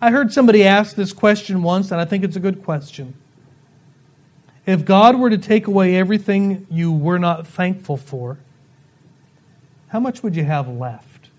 I 0.03 0.11
heard 0.11 0.33
somebody 0.33 0.65
ask 0.65 0.97
this 0.97 1.13
question 1.13 1.63
once, 1.63 1.89
and 1.89 2.01
I 2.01 2.03
think 2.03 2.25
it's 2.25 2.35
a 2.35 2.39
good 2.41 2.61
question. 2.61 3.13
If 4.65 4.83
God 4.83 5.17
were 5.17 5.29
to 5.29 5.37
take 5.37 5.65
away 5.65 5.95
everything 5.95 6.67
you 6.69 6.91
were 6.91 7.17
not 7.17 7.47
thankful 7.47 7.95
for, 7.95 8.37
how 9.87 10.01
much 10.01 10.21
would 10.21 10.35
you 10.35 10.43
have 10.43 10.67
left? 10.67 11.29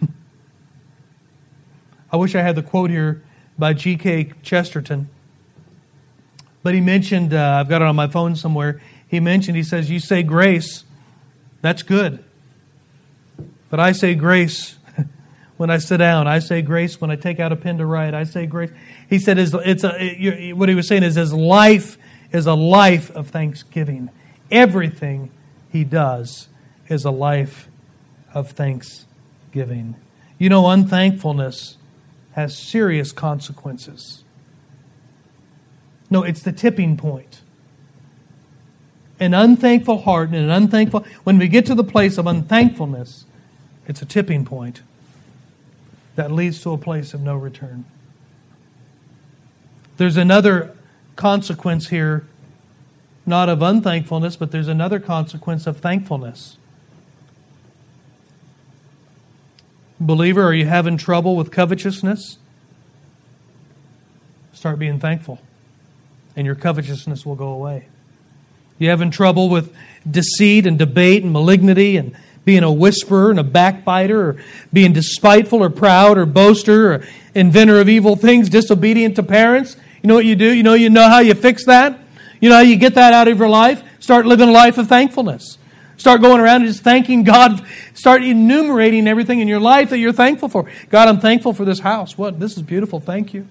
I 2.10 2.16
wish 2.16 2.34
I 2.34 2.40
had 2.40 2.56
the 2.56 2.62
quote 2.62 2.88
here 2.88 3.22
by 3.58 3.74
G.K. 3.74 4.32
Chesterton. 4.42 5.10
But 6.62 6.72
he 6.72 6.80
mentioned, 6.80 7.34
uh, 7.34 7.58
I've 7.60 7.68
got 7.68 7.82
it 7.82 7.84
on 7.86 7.96
my 7.96 8.08
phone 8.08 8.34
somewhere. 8.34 8.80
He 9.06 9.20
mentioned, 9.20 9.58
he 9.58 9.62
says, 9.62 9.90
You 9.90 10.00
say 10.00 10.22
grace, 10.22 10.84
that's 11.60 11.82
good. 11.82 12.24
But 13.68 13.78
I 13.78 13.92
say 13.92 14.14
grace 14.14 14.75
when 15.56 15.70
I 15.70 15.78
sit 15.78 15.98
down. 15.98 16.26
I 16.26 16.38
say 16.38 16.62
grace 16.62 17.00
when 17.00 17.10
I 17.10 17.16
take 17.16 17.40
out 17.40 17.52
a 17.52 17.56
pen 17.56 17.78
to 17.78 17.86
write. 17.86 18.14
I 18.14 18.24
say 18.24 18.46
grace. 18.46 18.70
He 19.08 19.18
said, 19.18 19.38
it's 19.38 19.84
a, 19.84 20.52
what 20.52 20.68
he 20.68 20.74
was 20.74 20.88
saying 20.88 21.02
is 21.02 21.14
his 21.14 21.32
life 21.32 21.98
is 22.32 22.46
a 22.46 22.54
life 22.54 23.10
of 23.10 23.28
thanksgiving. 23.28 24.10
Everything 24.50 25.30
he 25.70 25.84
does 25.84 26.48
is 26.88 27.04
a 27.04 27.10
life 27.10 27.68
of 28.34 28.50
thanksgiving. 28.50 29.96
You 30.38 30.48
know, 30.48 30.68
unthankfulness 30.68 31.78
has 32.32 32.56
serious 32.56 33.12
consequences. 33.12 34.24
No, 36.10 36.22
it's 36.22 36.42
the 36.42 36.52
tipping 36.52 36.96
point. 36.96 37.40
An 39.18 39.32
unthankful 39.32 40.02
heart 40.02 40.28
and 40.28 40.36
an 40.36 40.50
unthankful, 40.50 41.06
when 41.24 41.38
we 41.38 41.48
get 41.48 41.64
to 41.66 41.74
the 41.74 41.82
place 41.82 42.18
of 42.18 42.26
unthankfulness, 42.26 43.24
it's 43.88 44.02
a 44.02 44.04
tipping 44.04 44.44
point 44.44 44.82
that 46.16 46.32
leads 46.32 46.60
to 46.62 46.72
a 46.72 46.78
place 46.78 47.14
of 47.14 47.20
no 47.20 47.36
return. 47.36 47.84
There's 49.96 50.16
another 50.16 50.74
consequence 51.14 51.88
here, 51.88 52.26
not 53.24 53.48
of 53.48 53.62
unthankfulness, 53.62 54.36
but 54.36 54.50
there's 54.50 54.68
another 54.68 54.98
consequence 54.98 55.66
of 55.66 55.78
thankfulness. 55.78 56.56
Believer, 59.98 60.42
are 60.42 60.52
you 60.52 60.66
having 60.66 60.98
trouble 60.98 61.36
with 61.36 61.50
covetousness? 61.50 62.38
Start 64.52 64.78
being 64.78 65.00
thankful, 65.00 65.40
and 66.34 66.44
your 66.44 66.54
covetousness 66.54 67.24
will 67.24 67.34
go 67.34 67.48
away. 67.48 67.88
You 68.78 68.90
having 68.90 69.10
trouble 69.10 69.48
with 69.48 69.74
deceit 70.10 70.66
and 70.66 70.78
debate 70.78 71.22
and 71.22 71.32
malignity 71.32 71.96
and 71.96 72.14
being 72.46 72.62
a 72.62 72.72
whisperer 72.72 73.30
and 73.30 73.38
a 73.38 73.44
backbiter 73.44 74.30
or 74.30 74.36
being 74.72 74.94
despiteful 74.94 75.62
or 75.62 75.68
proud 75.68 76.16
or 76.16 76.24
boaster 76.24 76.94
or 76.94 77.06
inventor 77.34 77.78
of 77.78 77.90
evil 77.90 78.16
things, 78.16 78.48
disobedient 78.48 79.16
to 79.16 79.22
parents? 79.22 79.76
You 80.02 80.08
know 80.08 80.14
what 80.14 80.24
you 80.24 80.36
do? 80.36 80.50
You 80.50 80.62
know 80.62 80.72
you 80.72 80.88
know 80.88 81.08
how 81.10 81.18
you 81.18 81.34
fix 81.34 81.66
that? 81.66 81.98
You 82.40 82.48
know 82.48 82.56
how 82.56 82.62
you 82.62 82.76
get 82.76 82.94
that 82.94 83.12
out 83.12 83.28
of 83.28 83.38
your 83.38 83.48
life? 83.48 83.82
Start 83.98 84.24
living 84.24 84.48
a 84.48 84.52
life 84.52 84.78
of 84.78 84.88
thankfulness. 84.88 85.58
Start 85.96 86.20
going 86.20 86.40
around 86.40 86.62
and 86.62 86.66
just 86.66 86.84
thanking 86.84 87.24
God. 87.24 87.66
Start 87.94 88.22
enumerating 88.22 89.08
everything 89.08 89.40
in 89.40 89.48
your 89.48 89.60
life 89.60 89.90
that 89.90 89.98
you're 89.98 90.12
thankful 90.12 90.48
for. 90.48 90.70
God, 90.90 91.08
I'm 91.08 91.20
thankful 91.20 91.52
for 91.52 91.64
this 91.64 91.80
house. 91.80 92.16
What? 92.16 92.38
This 92.38 92.56
is 92.56 92.62
beautiful. 92.62 93.00
Thank 93.00 93.34
you. 93.34 93.48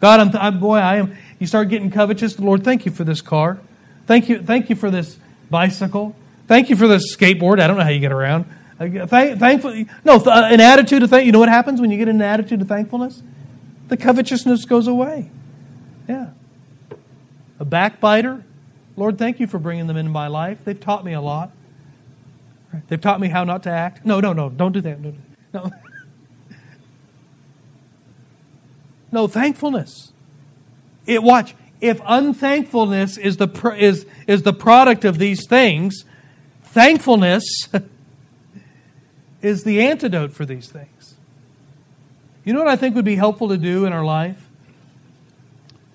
God, 0.00 0.20
I'm, 0.20 0.30
th- 0.30 0.60
boy, 0.60 0.76
I 0.76 0.96
am. 0.96 1.16
You 1.38 1.46
start 1.46 1.68
getting 1.68 1.90
covetous. 1.90 2.38
Lord, 2.38 2.64
thank 2.64 2.86
you 2.86 2.92
for 2.92 3.04
this 3.04 3.20
car. 3.20 3.58
Thank 4.06 4.28
you, 4.28 4.42
thank 4.42 4.70
you 4.70 4.76
for 4.76 4.90
this 4.90 5.18
bicycle. 5.50 6.14
Thank 6.46 6.70
you 6.70 6.76
for 6.76 6.86
the 6.86 6.96
skateboard. 6.96 7.60
I 7.60 7.66
don't 7.66 7.76
know 7.76 7.84
how 7.84 7.90
you 7.90 8.00
get 8.00 8.12
around. 8.12 8.44
Uh, 8.78 9.06
thank, 9.06 9.38
thankful, 9.38 9.84
no, 10.04 10.18
th- 10.18 10.28
an 10.28 10.60
attitude 10.60 11.02
of 11.02 11.10
thank. 11.10 11.26
You 11.26 11.32
know 11.32 11.38
what 11.38 11.48
happens 11.48 11.80
when 11.80 11.90
you 11.90 11.98
get 11.98 12.08
an 12.08 12.20
attitude 12.20 12.60
of 12.60 12.68
thankfulness? 12.68 13.22
The 13.88 13.96
covetousness 13.96 14.64
goes 14.64 14.86
away. 14.86 15.30
Yeah. 16.08 16.30
A 17.58 17.64
backbiter. 17.64 18.42
Lord, 18.96 19.18
thank 19.18 19.40
you 19.40 19.46
for 19.46 19.58
bringing 19.58 19.86
them 19.86 19.96
into 19.96 20.10
my 20.10 20.26
life. 20.26 20.64
They've 20.64 20.78
taught 20.78 21.04
me 21.04 21.12
a 21.12 21.20
lot. 21.20 21.50
They've 22.88 23.00
taught 23.00 23.20
me 23.20 23.28
how 23.28 23.44
not 23.44 23.62
to 23.64 23.70
act. 23.70 24.04
No, 24.04 24.20
no, 24.20 24.32
no, 24.32 24.50
don't 24.50 24.72
do 24.72 24.80
that. 24.80 24.98
No. 25.00 25.70
No, 29.12 29.28
thankfulness. 29.28 30.12
It 31.06 31.22
watch 31.22 31.54
if 31.80 32.00
unthankfulness 32.04 33.16
is 33.16 33.36
the, 33.36 33.48
is, 33.78 34.06
is 34.26 34.42
the 34.42 34.52
product 34.52 35.04
of 35.04 35.18
these 35.18 35.46
things, 35.46 36.04
thankfulness 36.74 37.68
is 39.42 39.62
the 39.62 39.80
antidote 39.80 40.32
for 40.32 40.44
these 40.44 40.68
things. 40.68 41.14
You 42.44 42.52
know 42.52 42.58
what 42.58 42.68
I 42.68 42.74
think 42.74 42.96
would 42.96 43.04
be 43.04 43.14
helpful 43.14 43.48
to 43.50 43.56
do 43.56 43.86
in 43.86 43.92
our 43.92 44.04
life? 44.04 44.48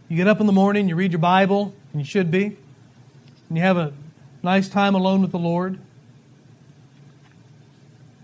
You 0.07 0.15
get 0.15 0.27
up 0.27 0.39
in 0.39 0.47
the 0.47 0.53
morning, 0.53 0.87
you 0.87 0.95
read 0.95 1.11
your 1.11 1.19
Bible, 1.19 1.75
and 1.91 2.01
you 2.01 2.05
should 2.05 2.31
be, 2.31 2.57
and 3.49 3.57
you 3.57 3.61
have 3.61 3.75
a 3.75 3.91
nice 4.41 4.69
time 4.69 4.95
alone 4.95 5.21
with 5.21 5.31
the 5.31 5.37
Lord. 5.37 5.79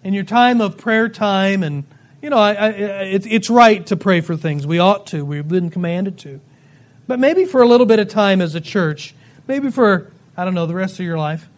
In 0.04 0.14
your 0.14 0.24
time 0.24 0.62
of 0.62 0.78
prayer 0.78 1.10
time, 1.10 1.62
and 1.62 1.84
you 2.22 2.30
know, 2.30 2.38
I, 2.38 2.54
I, 2.54 2.70
it's, 2.70 3.28
it's 3.30 3.50
right 3.50 3.86
to 3.88 3.98
pray 3.98 4.22
for 4.22 4.38
things. 4.38 4.66
We 4.66 4.80
ought 4.80 5.08
to. 5.08 5.26
We've 5.26 5.48
been 5.48 5.70
commanded 5.70 6.18
to. 6.20 6.40
But 7.06 7.20
maybe 7.20 7.46
for 7.46 7.62
a 7.62 7.68
little 7.68 7.86
bit 7.86 8.00
of 8.00 8.08
time 8.08 8.42
as 8.42 8.56
a 8.56 8.62
church, 8.62 9.14
maybe 9.46 9.70
for, 9.70 10.12
I 10.38 10.46
don't 10.46 10.54
know, 10.54 10.66
the 10.66 10.74
rest 10.74 11.00
of 11.00 11.06
your 11.06 11.18
life, 11.18 11.50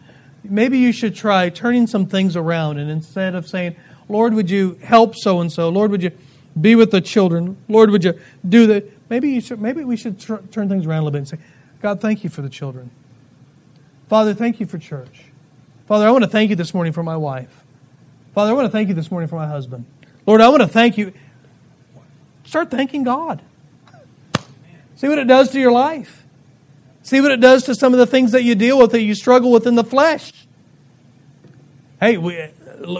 maybe 0.50 0.78
you 0.78 0.92
should 0.92 1.14
try 1.14 1.48
turning 1.48 1.86
some 1.86 2.06
things 2.06 2.36
around. 2.36 2.78
And 2.78 2.90
instead 2.90 3.34
of 3.34 3.46
saying, 3.46 3.76
Lord, 4.08 4.34
would 4.34 4.50
you 4.50 4.78
help 4.82 5.16
so 5.16 5.40
and 5.40 5.52
so? 5.52 5.68
Lord, 5.68 5.90
would 5.90 6.02
you 6.02 6.12
be 6.60 6.74
with 6.74 6.90
the 6.90 7.00
children? 7.00 7.56
Lord, 7.68 7.90
would 7.90 8.04
you 8.04 8.18
do 8.48 8.66
that? 8.68 9.10
Maybe, 9.10 9.30
you 9.30 9.40
should, 9.40 9.60
maybe 9.60 9.84
we 9.84 9.96
should 9.96 10.20
tr- 10.20 10.36
turn 10.50 10.68
things 10.68 10.86
around 10.86 11.00
a 11.00 11.04
little 11.04 11.12
bit 11.12 11.18
and 11.18 11.28
say, 11.28 11.38
God, 11.80 12.00
thank 12.00 12.24
you 12.24 12.30
for 12.30 12.42
the 12.42 12.48
children. 12.48 12.90
Father, 14.08 14.34
thank 14.34 14.60
you 14.60 14.66
for 14.66 14.78
church. 14.78 15.24
Father, 15.86 16.06
I 16.06 16.10
want 16.10 16.24
to 16.24 16.30
thank 16.30 16.50
you 16.50 16.56
this 16.56 16.74
morning 16.74 16.92
for 16.92 17.02
my 17.02 17.16
wife. 17.16 17.64
Father, 18.34 18.50
I 18.50 18.54
want 18.54 18.66
to 18.66 18.70
thank 18.70 18.88
you 18.88 18.94
this 18.94 19.10
morning 19.10 19.28
for 19.28 19.36
my 19.36 19.46
husband. 19.46 19.86
Lord, 20.26 20.40
I 20.40 20.48
want 20.48 20.62
to 20.62 20.68
thank 20.68 20.98
you. 20.98 21.12
Start 22.44 22.70
thanking 22.70 23.02
God. 23.02 23.42
See 24.96 25.08
what 25.08 25.18
it 25.18 25.26
does 25.26 25.50
to 25.50 25.60
your 25.60 25.72
life. 25.72 26.24
See 27.02 27.20
what 27.20 27.30
it 27.30 27.40
does 27.40 27.62
to 27.64 27.74
some 27.74 27.94
of 27.94 27.98
the 27.98 28.06
things 28.06 28.32
that 28.32 28.42
you 28.42 28.54
deal 28.54 28.78
with 28.78 28.90
that 28.92 29.02
you 29.02 29.14
struggle 29.14 29.50
with 29.50 29.66
in 29.66 29.74
the 29.74 29.84
flesh. 29.84 30.32
Hey, 32.00 32.16
we, 32.16 32.38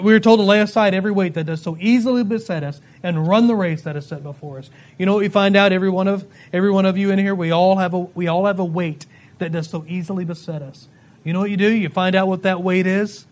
we 0.03 0.13
are 0.13 0.19
told 0.19 0.41
to 0.41 0.45
lay 0.45 0.61
aside 0.61 0.93
every 0.93 1.13
weight 1.13 1.35
that 1.35 1.45
does 1.45 1.63
so 1.63 1.77
easily 1.79 2.25
beset 2.25 2.65
us 2.65 2.81
and 3.01 3.29
run 3.29 3.47
the 3.47 3.55
race 3.55 3.83
that 3.83 3.97
is 3.97 4.07
set 4.07 4.25
before 4.25 4.59
us. 4.59 4.71
You 4.99 5.07
know 5.07 5.15
what 5.15 5.21
we 5.21 5.29
find 5.29 5.55
out? 5.55 5.73
Every 5.73 5.91
one 5.91 6.09
of 6.09 6.27
every 6.53 6.71
one 6.73 6.85
of 6.85 6.99
you 6.99 7.13
in 7.13 7.19
here, 7.21 7.35
we 7.35 7.53
all 7.53 7.77
have 7.77 7.95
a 7.95 8.01
we 8.01 8.27
all 8.27 8.47
have 8.47 8.59
a 8.59 8.65
weight 8.65 9.07
that 9.39 9.53
does 9.53 9.71
so 9.71 9.85
easily 9.87 10.25
beset 10.25 10.63
us. 10.63 10.89
You 11.23 11.33
know 11.33 11.39
what 11.39 11.51
you 11.51 11.57
do? 11.57 11.71
You 11.71 11.89
find 11.89 12.17
out 12.17 12.27
what 12.27 12.43
that 12.43 12.61
weight 12.61 12.89
is, 12.89 13.27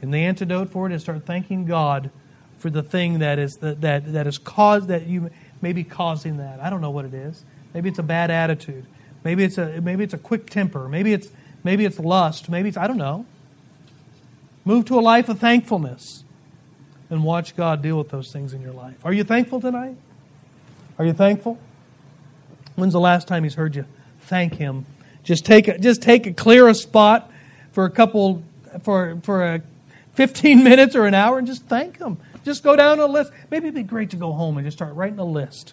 and 0.00 0.14
the 0.14 0.18
antidote 0.18 0.70
for 0.70 0.86
it 0.86 0.92
is 0.92 1.02
start 1.02 1.26
thanking 1.26 1.64
God 1.64 2.10
for 2.56 2.70
the 2.70 2.82
thing 2.82 3.18
that 3.18 3.40
is 3.40 3.56
that 3.56 3.80
that, 3.80 4.12
that 4.12 4.28
is 4.28 4.38
caused 4.38 4.86
that 4.88 5.08
you 5.08 5.30
may 5.60 5.72
be 5.72 5.82
causing 5.82 6.36
that. 6.36 6.60
I 6.60 6.70
don't 6.70 6.80
know 6.80 6.90
what 6.90 7.04
it 7.04 7.14
is. 7.14 7.44
Maybe 7.74 7.88
it's 7.88 7.98
a 7.98 8.04
bad 8.04 8.30
attitude. 8.30 8.86
Maybe 9.24 9.42
it's 9.42 9.58
a 9.58 9.80
maybe 9.80 10.04
it's 10.04 10.14
a 10.14 10.18
quick 10.18 10.48
temper. 10.48 10.88
Maybe 10.88 11.12
it's 11.12 11.30
maybe 11.64 11.84
it's 11.84 11.98
lust. 11.98 12.48
Maybe 12.48 12.68
it's 12.68 12.78
I 12.78 12.86
don't 12.86 12.96
know. 12.96 13.26
Move 14.68 14.84
to 14.84 14.98
a 14.98 15.00
life 15.00 15.30
of 15.30 15.38
thankfulness 15.38 16.24
and 17.08 17.24
watch 17.24 17.56
God 17.56 17.80
deal 17.80 17.96
with 17.96 18.10
those 18.10 18.30
things 18.30 18.52
in 18.52 18.60
your 18.60 18.74
life. 18.74 18.96
Are 19.02 19.14
you 19.14 19.24
thankful 19.24 19.62
tonight? 19.62 19.96
Are 20.98 21.06
you 21.06 21.14
thankful? 21.14 21.58
When's 22.76 22.92
the 22.92 23.00
last 23.00 23.26
time 23.26 23.44
He's 23.44 23.54
heard 23.54 23.74
you 23.74 23.86
thank 24.20 24.56
Him? 24.56 24.84
Just 25.24 25.46
take 25.46 25.68
a, 25.68 25.78
just 25.78 26.02
take 26.02 26.26
a 26.26 26.34
clear 26.34 26.68
a 26.68 26.74
spot 26.74 27.32
for 27.72 27.86
a 27.86 27.90
couple 27.90 28.42
for 28.82 29.18
for 29.22 29.42
a 29.42 29.62
15 30.12 30.62
minutes 30.64 30.94
or 30.94 31.06
an 31.06 31.14
hour 31.14 31.38
and 31.38 31.46
just 31.46 31.62
thank 31.62 31.96
Him. 31.96 32.18
Just 32.44 32.62
go 32.62 32.76
down 32.76 33.00
a 33.00 33.06
list. 33.06 33.32
Maybe 33.50 33.68
it'd 33.68 33.74
be 33.74 33.82
great 33.82 34.10
to 34.10 34.16
go 34.16 34.34
home 34.34 34.58
and 34.58 34.66
just 34.66 34.76
start 34.76 34.94
writing 34.94 35.18
a 35.18 35.24
list 35.24 35.72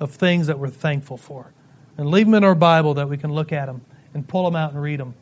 of 0.00 0.12
things 0.12 0.46
that 0.46 0.58
we're 0.58 0.70
thankful 0.70 1.18
for. 1.18 1.52
And 1.98 2.08
leave 2.08 2.24
them 2.24 2.32
in 2.36 2.42
our 2.42 2.54
Bible 2.54 2.94
that 2.94 3.06
we 3.06 3.18
can 3.18 3.34
look 3.34 3.52
at 3.52 3.66
them 3.66 3.82
and 4.14 4.26
pull 4.26 4.46
them 4.46 4.56
out 4.56 4.72
and 4.72 4.80
read 4.80 4.98
them 4.98 5.12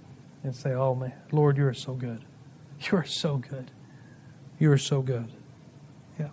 and 0.44 0.54
say, 0.54 0.70
Oh, 0.70 0.94
man, 0.94 1.14
Lord, 1.32 1.56
you 1.56 1.66
are 1.66 1.74
so 1.74 1.94
good. 1.94 2.24
You 2.90 2.98
are 2.98 3.04
so 3.04 3.36
good. 3.36 3.70
You 4.58 4.72
are 4.72 4.78
so 4.78 5.02
good. 5.02 5.28
Yeah. 6.18 6.28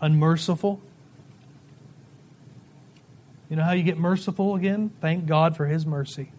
Unmerciful. 0.00 0.80
You 3.48 3.56
know 3.56 3.62
how 3.62 3.72
you 3.72 3.84
get 3.84 3.98
merciful 3.98 4.56
again? 4.56 4.90
Thank 5.00 5.26
God 5.26 5.56
for 5.56 5.66
His 5.66 5.86
mercy. 5.86 6.32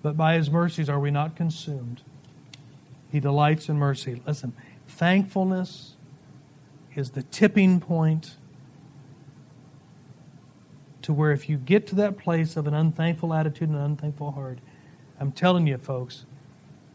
But 0.00 0.16
by 0.16 0.34
His 0.34 0.50
mercies 0.50 0.88
are 0.88 0.98
we 0.98 1.10
not 1.10 1.36
consumed. 1.36 2.02
He 3.10 3.20
delights 3.20 3.68
in 3.68 3.76
mercy. 3.76 4.22
Listen, 4.26 4.54
thankfulness 4.86 5.96
is 6.94 7.10
the 7.10 7.22
tipping 7.24 7.80
point 7.80 8.36
to 11.02 11.12
where 11.12 11.32
if 11.32 11.48
you 11.48 11.56
get 11.56 11.86
to 11.88 11.94
that 11.96 12.18
place 12.18 12.56
of 12.56 12.66
an 12.66 12.74
unthankful 12.74 13.34
attitude 13.34 13.68
and 13.68 13.78
an 13.78 13.84
unthankful 13.84 14.32
heart, 14.32 14.58
I'm 15.20 15.32
telling 15.32 15.66
you, 15.66 15.78
folks, 15.78 16.24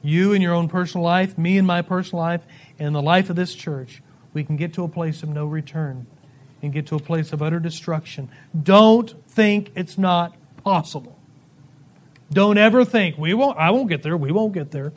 you 0.01 0.34
in 0.34 0.41
your 0.41 0.53
own 0.53 0.68
personal 0.68 1.03
life, 1.03 1.38
me 1.38 1.58
in 1.58 1.66
my 1.66 1.82
personal 1.82 2.24
life, 2.24 2.45
and 2.80 2.93
the 2.93 3.01
life 3.01 3.30
of 3.30 3.36
this 3.36 3.53
church, 3.53 4.01
we 4.34 4.43
can 4.43 4.55
get 4.55 4.74
to 4.74 4.84
a 4.84 4.88
place 4.88 5.24
of 5.24 5.30
no 5.30 5.45
return 5.45 6.08
and 6.62 6.74
get 6.74 6.88
to 6.88 6.95
a 6.95 6.99
place 6.99 7.34
of 7.34 7.41
utter 7.41 7.60
destruction. 7.60 8.30
Don't 8.62 9.14
think 9.30 9.72
it's 9.76 9.97
not 9.97 10.36
possible. 10.64 11.18
Don't 12.32 12.58
ever 12.58 12.84
think 12.84 13.18
we 13.18 13.34
won't. 13.34 13.58
I 13.58 13.72
won't 13.72 13.89
get 13.89 14.03
there. 14.03 14.18
We 14.18 14.32
won't 14.32 14.53
get 14.53 14.72
there. 14.72 14.93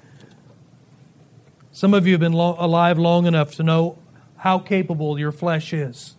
Some 1.72 1.94
of 1.94 2.06
you 2.06 2.14
have 2.14 2.20
been 2.20 2.32
lo- 2.32 2.56
alive 2.58 2.98
long 2.98 3.26
enough 3.26 3.54
to 3.56 3.62
know 3.62 3.98
how 4.38 4.58
capable 4.58 5.18
your 5.18 5.30
flesh 5.30 5.72
is, 5.72 6.16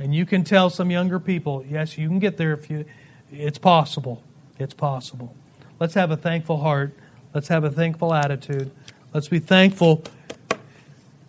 and 0.00 0.14
you 0.14 0.24
can 0.24 0.44
tell 0.44 0.70
some 0.70 0.90
younger 0.90 1.20
people, 1.20 1.62
yes, 1.68 1.98
you 1.98 2.08
can 2.08 2.18
get 2.18 2.38
there 2.38 2.54
if 2.54 2.70
you. 2.70 2.86
It's 3.30 3.58
possible. 3.58 4.24
It's 4.58 4.74
possible. 4.74 5.36
Let's 5.78 5.94
have 5.94 6.10
a 6.10 6.16
thankful 6.16 6.56
heart. 6.56 6.96
Let's 7.34 7.48
have 7.48 7.64
a 7.64 7.70
thankful 7.70 8.12
attitude. 8.12 8.70
Let's 9.12 9.28
be 9.28 9.38
thankful 9.38 10.02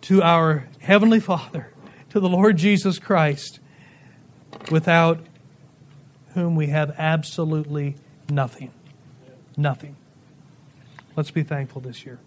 to 0.02 0.22
our 0.22 0.66
Heavenly 0.80 1.20
Father, 1.20 1.68
to 2.10 2.18
the 2.18 2.28
Lord 2.28 2.56
Jesus 2.56 2.98
Christ, 2.98 3.60
without 4.70 5.20
whom 6.34 6.56
we 6.56 6.68
have 6.68 6.94
absolutely 6.98 7.96
nothing. 8.30 8.70
Nothing. 9.56 9.96
Let's 11.14 11.30
be 11.30 11.42
thankful 11.42 11.82
this 11.82 12.06
year. 12.06 12.18